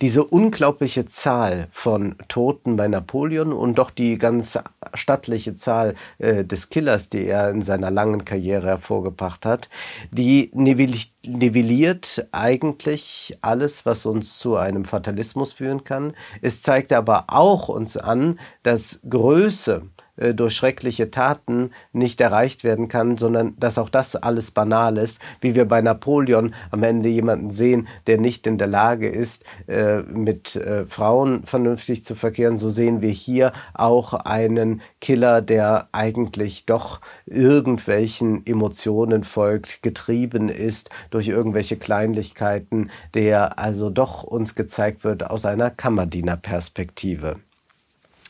Diese 0.00 0.24
unglaubliche 0.24 1.06
Zahl 1.06 1.68
von 1.70 2.16
Toten 2.28 2.76
bei 2.76 2.88
Napoleon 2.88 3.52
und 3.52 3.76
doch 3.76 3.90
die 3.90 4.18
ganz 4.18 4.58
stattliche 4.94 5.54
Zahl 5.54 5.94
äh, 6.18 6.44
des 6.44 6.68
Killers, 6.68 7.08
die 7.08 7.26
er 7.26 7.50
in 7.50 7.62
seiner 7.62 7.90
langen 7.90 8.24
Karriere 8.24 8.66
hervorgebracht 8.66 9.46
hat, 9.46 9.68
die 10.10 10.50
nivelliert 10.54 12.26
eigentlich 12.32 13.38
alles, 13.40 13.86
was 13.86 14.06
uns 14.06 14.38
zu 14.38 14.56
einem 14.56 14.84
Fatalismus 14.84 15.52
führen 15.52 15.84
kann. 15.84 16.14
Es 16.42 16.62
zeigt 16.62 16.92
aber 16.92 17.24
auch 17.28 17.68
uns 17.68 17.96
an, 17.96 18.38
dass 18.62 19.00
Größe 19.08 19.82
äh, 20.16 20.34
durch 20.34 20.54
schreckliche 20.54 21.10
Taten 21.10 21.70
nicht 21.92 22.20
erreicht 22.20 22.64
werden 22.64 22.88
kann, 22.88 23.18
sondern 23.18 23.54
dass 23.58 23.78
auch 23.78 23.88
das 23.88 24.16
alles 24.16 24.50
banal 24.50 24.96
ist, 24.96 25.20
wie 25.40 25.54
wir 25.54 25.64
bei 25.64 25.80
Napoleon 25.80 26.54
am 26.70 26.82
Ende 26.82 27.08
jemanden 27.08 27.50
sehen, 27.50 27.88
der 28.06 28.18
nicht 28.18 28.46
in 28.46 28.58
der 28.58 28.68
Lage 28.68 29.08
ist, 29.08 29.44
äh, 29.66 30.02
mit 30.02 30.56
äh, 30.56 30.86
Frauen 30.86 31.44
vernünftig 31.44 32.04
zu 32.04 32.14
verkehren, 32.14 32.58
so 32.58 32.70
sehen 32.70 33.02
wir 33.02 33.10
hier 33.10 33.52
auch 33.74 34.12
einen 34.14 34.82
Killer, 35.00 35.42
der 35.42 35.88
eigentlich 35.92 36.66
doch 36.66 37.00
irgendwelchen 37.26 38.46
Emotionen 38.46 39.24
folgt, 39.24 39.82
getrieben 39.82 40.48
ist 40.48 40.90
durch 41.10 41.28
irgendwelche 41.28 41.76
Kleinlichkeiten, 41.76 42.90
der 43.14 43.58
also 43.58 43.90
doch 43.90 44.22
uns 44.22 44.54
gezeigt 44.54 45.04
wird 45.04 45.30
aus 45.30 45.44
einer 45.44 45.70
Kammerdienerperspektive. 45.70 47.36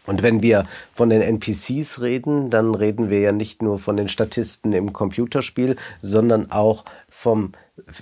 Und 0.07 0.23
wenn 0.23 0.43
wir 0.43 0.67
von 0.93 1.09
den 1.09 1.23
NPCs 1.23 2.01
reden, 2.01 2.51
dann 2.51 2.75
reden 2.75 3.09
wir 3.09 3.21
ja 3.21 3.33
nicht 3.33 3.63
nur 3.63 3.79
von 3.79 3.97
den 3.97 4.09
Statisten 4.09 4.73
im 4.73 4.93
Computerspiel, 4.93 5.77
sondern 6.03 6.51
auch 6.51 6.85
vom, 7.09 7.53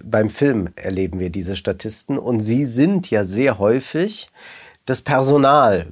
beim 0.02 0.28
Film 0.28 0.70
erleben 0.74 1.20
wir 1.20 1.30
diese 1.30 1.54
Statisten. 1.54 2.18
Und 2.18 2.40
sie 2.40 2.64
sind 2.64 3.10
ja 3.10 3.24
sehr 3.24 3.58
häufig 3.58 4.28
das 4.84 5.00
Personal. 5.00 5.86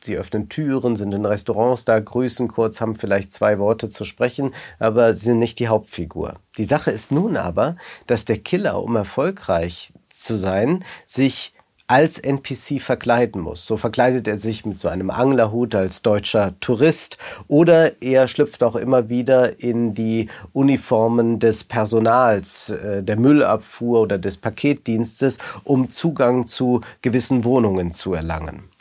Sie 0.00 0.16
öffnen 0.16 0.50
Türen, 0.50 0.96
sind 0.96 1.14
in 1.14 1.24
Restaurants 1.24 1.86
da, 1.86 1.98
grüßen 1.98 2.48
kurz, 2.48 2.80
haben 2.80 2.94
vielleicht 2.94 3.32
zwei 3.32 3.58
Worte 3.58 3.88
zu 3.88 4.04
sprechen, 4.04 4.52
aber 4.78 5.14
sie 5.14 5.26
sind 5.26 5.38
nicht 5.38 5.58
die 5.60 5.68
Hauptfigur. 5.68 6.34
Die 6.58 6.64
Sache 6.64 6.90
ist 6.90 7.10
nun 7.10 7.38
aber, 7.38 7.76
dass 8.06 8.26
der 8.26 8.36
Killer, 8.36 8.82
um 8.82 8.96
erfolgreich 8.96 9.94
zu 10.10 10.36
sein, 10.36 10.84
sich 11.06 11.54
als 11.86 12.18
NPC 12.18 12.80
verkleiden 12.80 13.42
muss. 13.42 13.66
So 13.66 13.76
verkleidet 13.76 14.26
er 14.26 14.38
sich 14.38 14.64
mit 14.64 14.80
so 14.80 14.88
einem 14.88 15.10
Anglerhut 15.10 15.74
als 15.74 16.02
deutscher 16.02 16.58
Tourist 16.60 17.18
oder 17.46 18.02
er 18.02 18.26
schlüpft 18.26 18.62
auch 18.62 18.76
immer 18.76 19.08
wieder 19.08 19.60
in 19.60 19.94
die 19.94 20.28
Uniformen 20.52 21.38
des 21.38 21.64
Personals, 21.64 22.70
äh, 22.70 23.02
der 23.02 23.16
Müllabfuhr 23.16 24.00
oder 24.00 24.18
des 24.18 24.38
Paketdienstes, 24.38 25.38
um 25.64 25.90
Zugang 25.90 26.46
zu 26.46 26.80
gewissen 27.02 27.44
Wohnungen 27.44 27.92
zu 27.92 28.14
erlangen. 28.14 28.73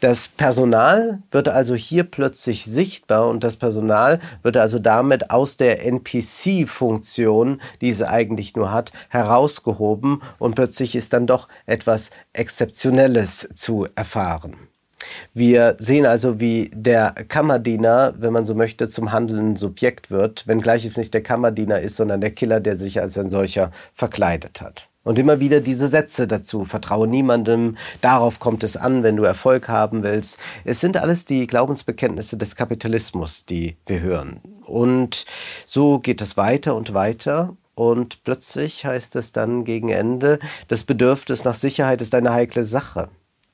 Das 0.00 0.28
Personal 0.28 1.22
wird 1.30 1.48
also 1.48 1.74
hier 1.74 2.04
plötzlich 2.04 2.64
sichtbar 2.64 3.28
und 3.28 3.44
das 3.44 3.56
Personal 3.56 4.20
wird 4.42 4.56
also 4.56 4.78
damit 4.78 5.30
aus 5.30 5.56
der 5.56 5.84
NPC-Funktion, 5.84 7.60
die 7.80 7.90
es 7.90 8.02
eigentlich 8.02 8.56
nur 8.56 8.72
hat, 8.72 8.92
herausgehoben 9.08 10.22
und 10.38 10.54
plötzlich 10.54 10.94
ist 10.94 11.12
dann 11.12 11.26
doch 11.26 11.48
etwas 11.66 12.10
Exzeptionelles 12.32 13.48
zu 13.54 13.86
erfahren. 13.94 14.68
Wir 15.34 15.76
sehen 15.78 16.06
also, 16.06 16.40
wie 16.40 16.70
der 16.74 17.12
Kammerdiener, 17.28 18.14
wenn 18.18 18.32
man 18.32 18.46
so 18.46 18.54
möchte, 18.54 18.88
zum 18.88 19.12
handelnden 19.12 19.56
Subjekt 19.56 20.10
wird, 20.10 20.46
wenngleich 20.46 20.84
es 20.84 20.96
nicht 20.96 21.14
der 21.14 21.22
Kammerdiener 21.22 21.80
ist, 21.80 21.96
sondern 21.96 22.20
der 22.20 22.32
Killer, 22.32 22.60
der 22.60 22.76
sich 22.76 23.00
als 23.00 23.16
ein 23.16 23.30
solcher 23.30 23.72
verkleidet 23.94 24.60
hat. 24.60 24.87
Und 25.08 25.18
immer 25.18 25.40
wieder 25.40 25.62
diese 25.62 25.88
Sätze 25.88 26.26
dazu. 26.26 26.66
Vertraue 26.66 27.08
niemandem. 27.08 27.78
Darauf 28.02 28.40
kommt 28.40 28.62
es 28.62 28.76
an, 28.76 29.02
wenn 29.02 29.16
du 29.16 29.24
Erfolg 29.24 29.66
haben 29.66 30.02
willst. 30.02 30.36
Es 30.66 30.80
sind 30.80 30.98
alles 30.98 31.24
die 31.24 31.46
Glaubensbekenntnisse 31.46 32.36
des 32.36 32.56
Kapitalismus, 32.56 33.46
die 33.46 33.78
wir 33.86 34.00
hören. 34.00 34.42
Und 34.66 35.24
so 35.64 35.98
geht 35.98 36.20
es 36.20 36.36
weiter 36.36 36.76
und 36.76 36.92
weiter. 36.92 37.56
Und 37.74 38.22
plötzlich 38.22 38.84
heißt 38.84 39.16
es 39.16 39.32
dann 39.32 39.64
gegen 39.64 39.88
Ende, 39.88 40.40
das 40.68 40.84
Bedürfnis 40.84 41.42
nach 41.42 41.54
Sicherheit 41.54 42.02
ist 42.02 42.14
eine 42.14 42.34
heikle 42.34 42.64
Sache. 42.64 43.08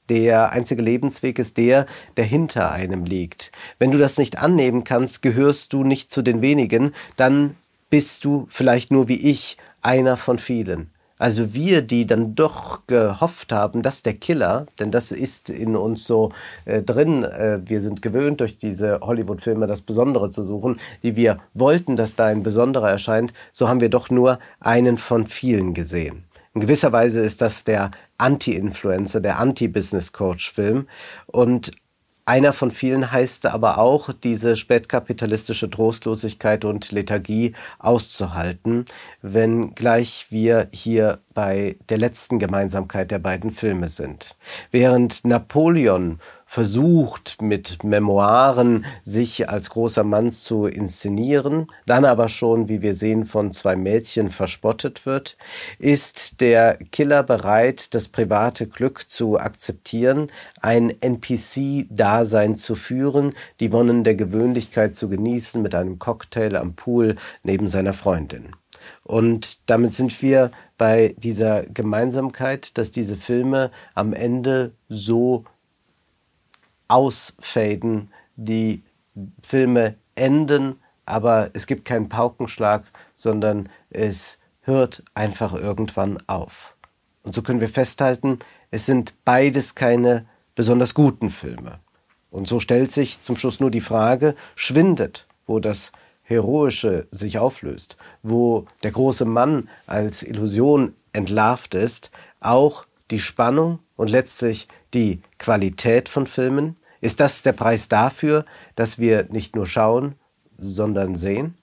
Der 0.09 0.51
einzige 0.51 0.83
Lebensweg 0.83 1.39
ist 1.39 1.57
der, 1.57 1.87
der 2.17 2.25
hinter 2.25 2.73
einem 2.73 3.05
liegt. 3.05 3.53
Wenn 3.79 3.93
du 3.93 3.99
das 3.99 4.19
nicht 4.19 4.39
annehmen 4.39 4.83
kannst, 4.83 5.23
gehörst 5.23 5.73
du 5.73 5.85
nicht 5.85 6.11
zu 6.11 6.23
den 6.23 6.43
wenigen, 6.43 6.93
dann 7.17 7.55
bist 7.91 8.25
du 8.25 8.49
vielleicht 8.51 8.91
nur 8.91 9.07
wie 9.07 9.21
ich 9.31 9.57
einer 9.83 10.17
von 10.17 10.41
vielen. 10.41 10.91
Also 11.19 11.55
wir, 11.55 11.83
die 11.83 12.07
dann 12.07 12.35
doch 12.35 12.87
gehofft 12.89 13.53
haben, 13.53 13.83
dass 13.83 14.03
der 14.03 14.15
Killer, 14.15 14.67
denn 14.81 14.91
das 14.91 15.13
ist 15.13 15.49
in 15.49 15.77
uns 15.77 16.05
so 16.07 16.33
äh, 16.65 16.83
drin, 16.83 17.23
äh, 17.23 17.61
wir 17.65 17.81
sind 17.81 18.03
gewöhnt 18.03 18.41
durch 18.41 18.59
diese 18.59 18.99
Hollywood-Filme 19.01 19.69
das 19.69 19.81
Besondere 19.81 20.31
zu 20.31 20.43
suchen, 20.43 20.81
die 21.05 21.15
wir 21.15 21.39
wollten, 21.55 21.95
dass 21.95 22.17
da 22.17 22.27
ein 22.27 22.43
Besonderer 22.43 22.91
erscheint, 22.91 23.33
so 23.53 23.69
haben 23.69 23.81
wir 23.81 23.91
doch 23.91 24.11
nur 24.11 24.41
einen 24.59 24.99
von 24.99 25.29
vielen 25.29 25.73
gesehen. 25.73 26.25
In 26.53 26.61
gewisser 26.61 26.93
Weise 26.93 27.21
ist 27.21 27.41
das 27.41 27.63
der 27.63 27.93
Anti-Influencer, 28.19 29.21
der 29.21 29.39
Anti-Business-Coach-Film 29.39 30.89
und 31.27 31.73
Einer 32.27 32.55
von 32.55 32.71
vielen 32.71 33.13
heißt 33.13 33.45
aber 33.45 33.77
auch, 33.77 34.11
diese 34.13 34.57
spätkapitalistische 34.57 35.69
Trostlosigkeit 35.69 36.65
und 36.65 36.91
Lethargie 36.91 37.55
auszuhalten, 37.79 38.87
wenngleich 39.21 40.29
wir 40.31 40.69
hier 40.73 41.19
bei 41.35 41.77
der 41.91 41.99
letzten 41.99 42.39
Gemeinsamkeit 42.39 43.11
der 43.11 43.19
beiden 43.19 43.51
Filme 43.51 43.89
sind. 43.89 44.37
Während 44.71 45.27
Napoleon 45.27 46.19
versucht, 46.55 47.43
mit 47.43 47.83
Memoiren 47.83 48.85
sich 49.03 49.49
als 49.49 49.71
großer 49.71 50.05
Mann 50.05 50.31
zu 50.31 50.67
inszenieren, 50.67 51.67
dann 51.85 52.05
aber 52.05 52.29
schon, 52.29 52.69
wie 52.69 52.81
wir 52.81 52.95
sehen, 52.95 53.25
von 53.25 53.51
zwei 53.51 53.75
Mädchen 53.75 54.31
verspottet 54.31 55.05
wird, 55.05 55.37
ist 55.81 56.41
der 56.41 56.79
Killer 56.93 57.25
bereit, 57.25 57.93
das 57.93 58.07
private 58.07 58.69
Glück 58.69 59.11
zu 59.11 59.37
akzeptieren, 59.37 60.31
ein 60.61 60.95
NPC-Dasein 61.01 62.55
zu 62.55 62.77
führen, 62.77 63.35
die 63.59 63.73
Wonnen 63.73 64.05
der 64.05 64.15
Gewöhnlichkeit 64.15 64.95
zu 64.95 65.09
genießen 65.09 65.61
mit 65.61 65.75
einem 65.75 65.99
Cocktail 65.99 66.55
am 66.55 66.77
Pool 66.77 67.17
neben 67.43 67.67
seiner 67.67 67.95
Freundin. 67.95 68.55
Und 69.03 69.69
damit 69.69 69.95
sind 69.95 70.23
wir 70.23 70.53
bei 70.79 71.17
dieser 71.19 71.65
Gemeinsamkeit, 71.65 72.79
dass 72.79 72.93
diese 72.93 73.17
Filme 73.17 73.73
am 73.95 74.13
Ende 74.13 74.75
so 74.89 75.47
ausfaden, 76.89 78.11
die 78.37 78.83
Filme 79.43 79.97
enden, 80.15 80.77
aber 81.07 81.51
es 81.53 81.67
gibt 81.67 81.85
keinen 81.85 82.09
Paukenschlag, 82.09 82.85
sondern 83.15 83.69
es 83.91 84.39
hört 84.63 85.03
einfach 85.15 85.55
irgendwann 85.55 86.19
auf. 86.27 86.77
Und 87.23 87.35
so 87.35 87.43
können 87.43 87.61
wir 87.61 87.69
festhalten, 87.69 88.39
es 88.71 88.87
sind 88.87 89.15
beides 89.25 89.75
keine 89.75 90.27
besonders 90.55 90.95
guten 90.95 91.31
Filme. 91.31 91.81
Und 92.31 92.49
so 92.49 92.61
stellt 92.61 92.91
sich 92.91 93.23
zum 93.23 93.37
Schluss 93.37 93.61
nur 93.61 93.71
die 93.71 93.81
Frage, 93.81 94.35
schwindet, 94.57 95.27
wo 95.47 95.61
das 95.61 95.93
Heroische 96.23 97.07
sich 97.11 97.39
auflöst, 97.39 97.97
wo 98.23 98.67
der 98.83 98.91
große 98.91 99.25
Mann 99.25 99.69
als 99.87 100.23
Illusion 100.23 100.95
entlarvt 101.13 101.75
ist, 101.75 102.11
auch 102.41 102.87
die 103.11 103.21
Spannung 103.21 103.79
und 103.97 104.11
letztlich 104.11 104.69
die 104.93 105.23
Qualität 105.39 106.09
von 106.09 106.27
Filmen? 106.27 106.77
Ist 107.01 107.21
das 107.21 107.43
der 107.43 107.53
Preis 107.53 107.89
dafür, 107.89 108.45
dass 108.77 108.99
wir 108.99 109.27
nicht 109.31 109.57
nur 109.57 109.67
schauen, 109.67 110.15
sondern 110.57 111.17
sehen? 111.17 111.57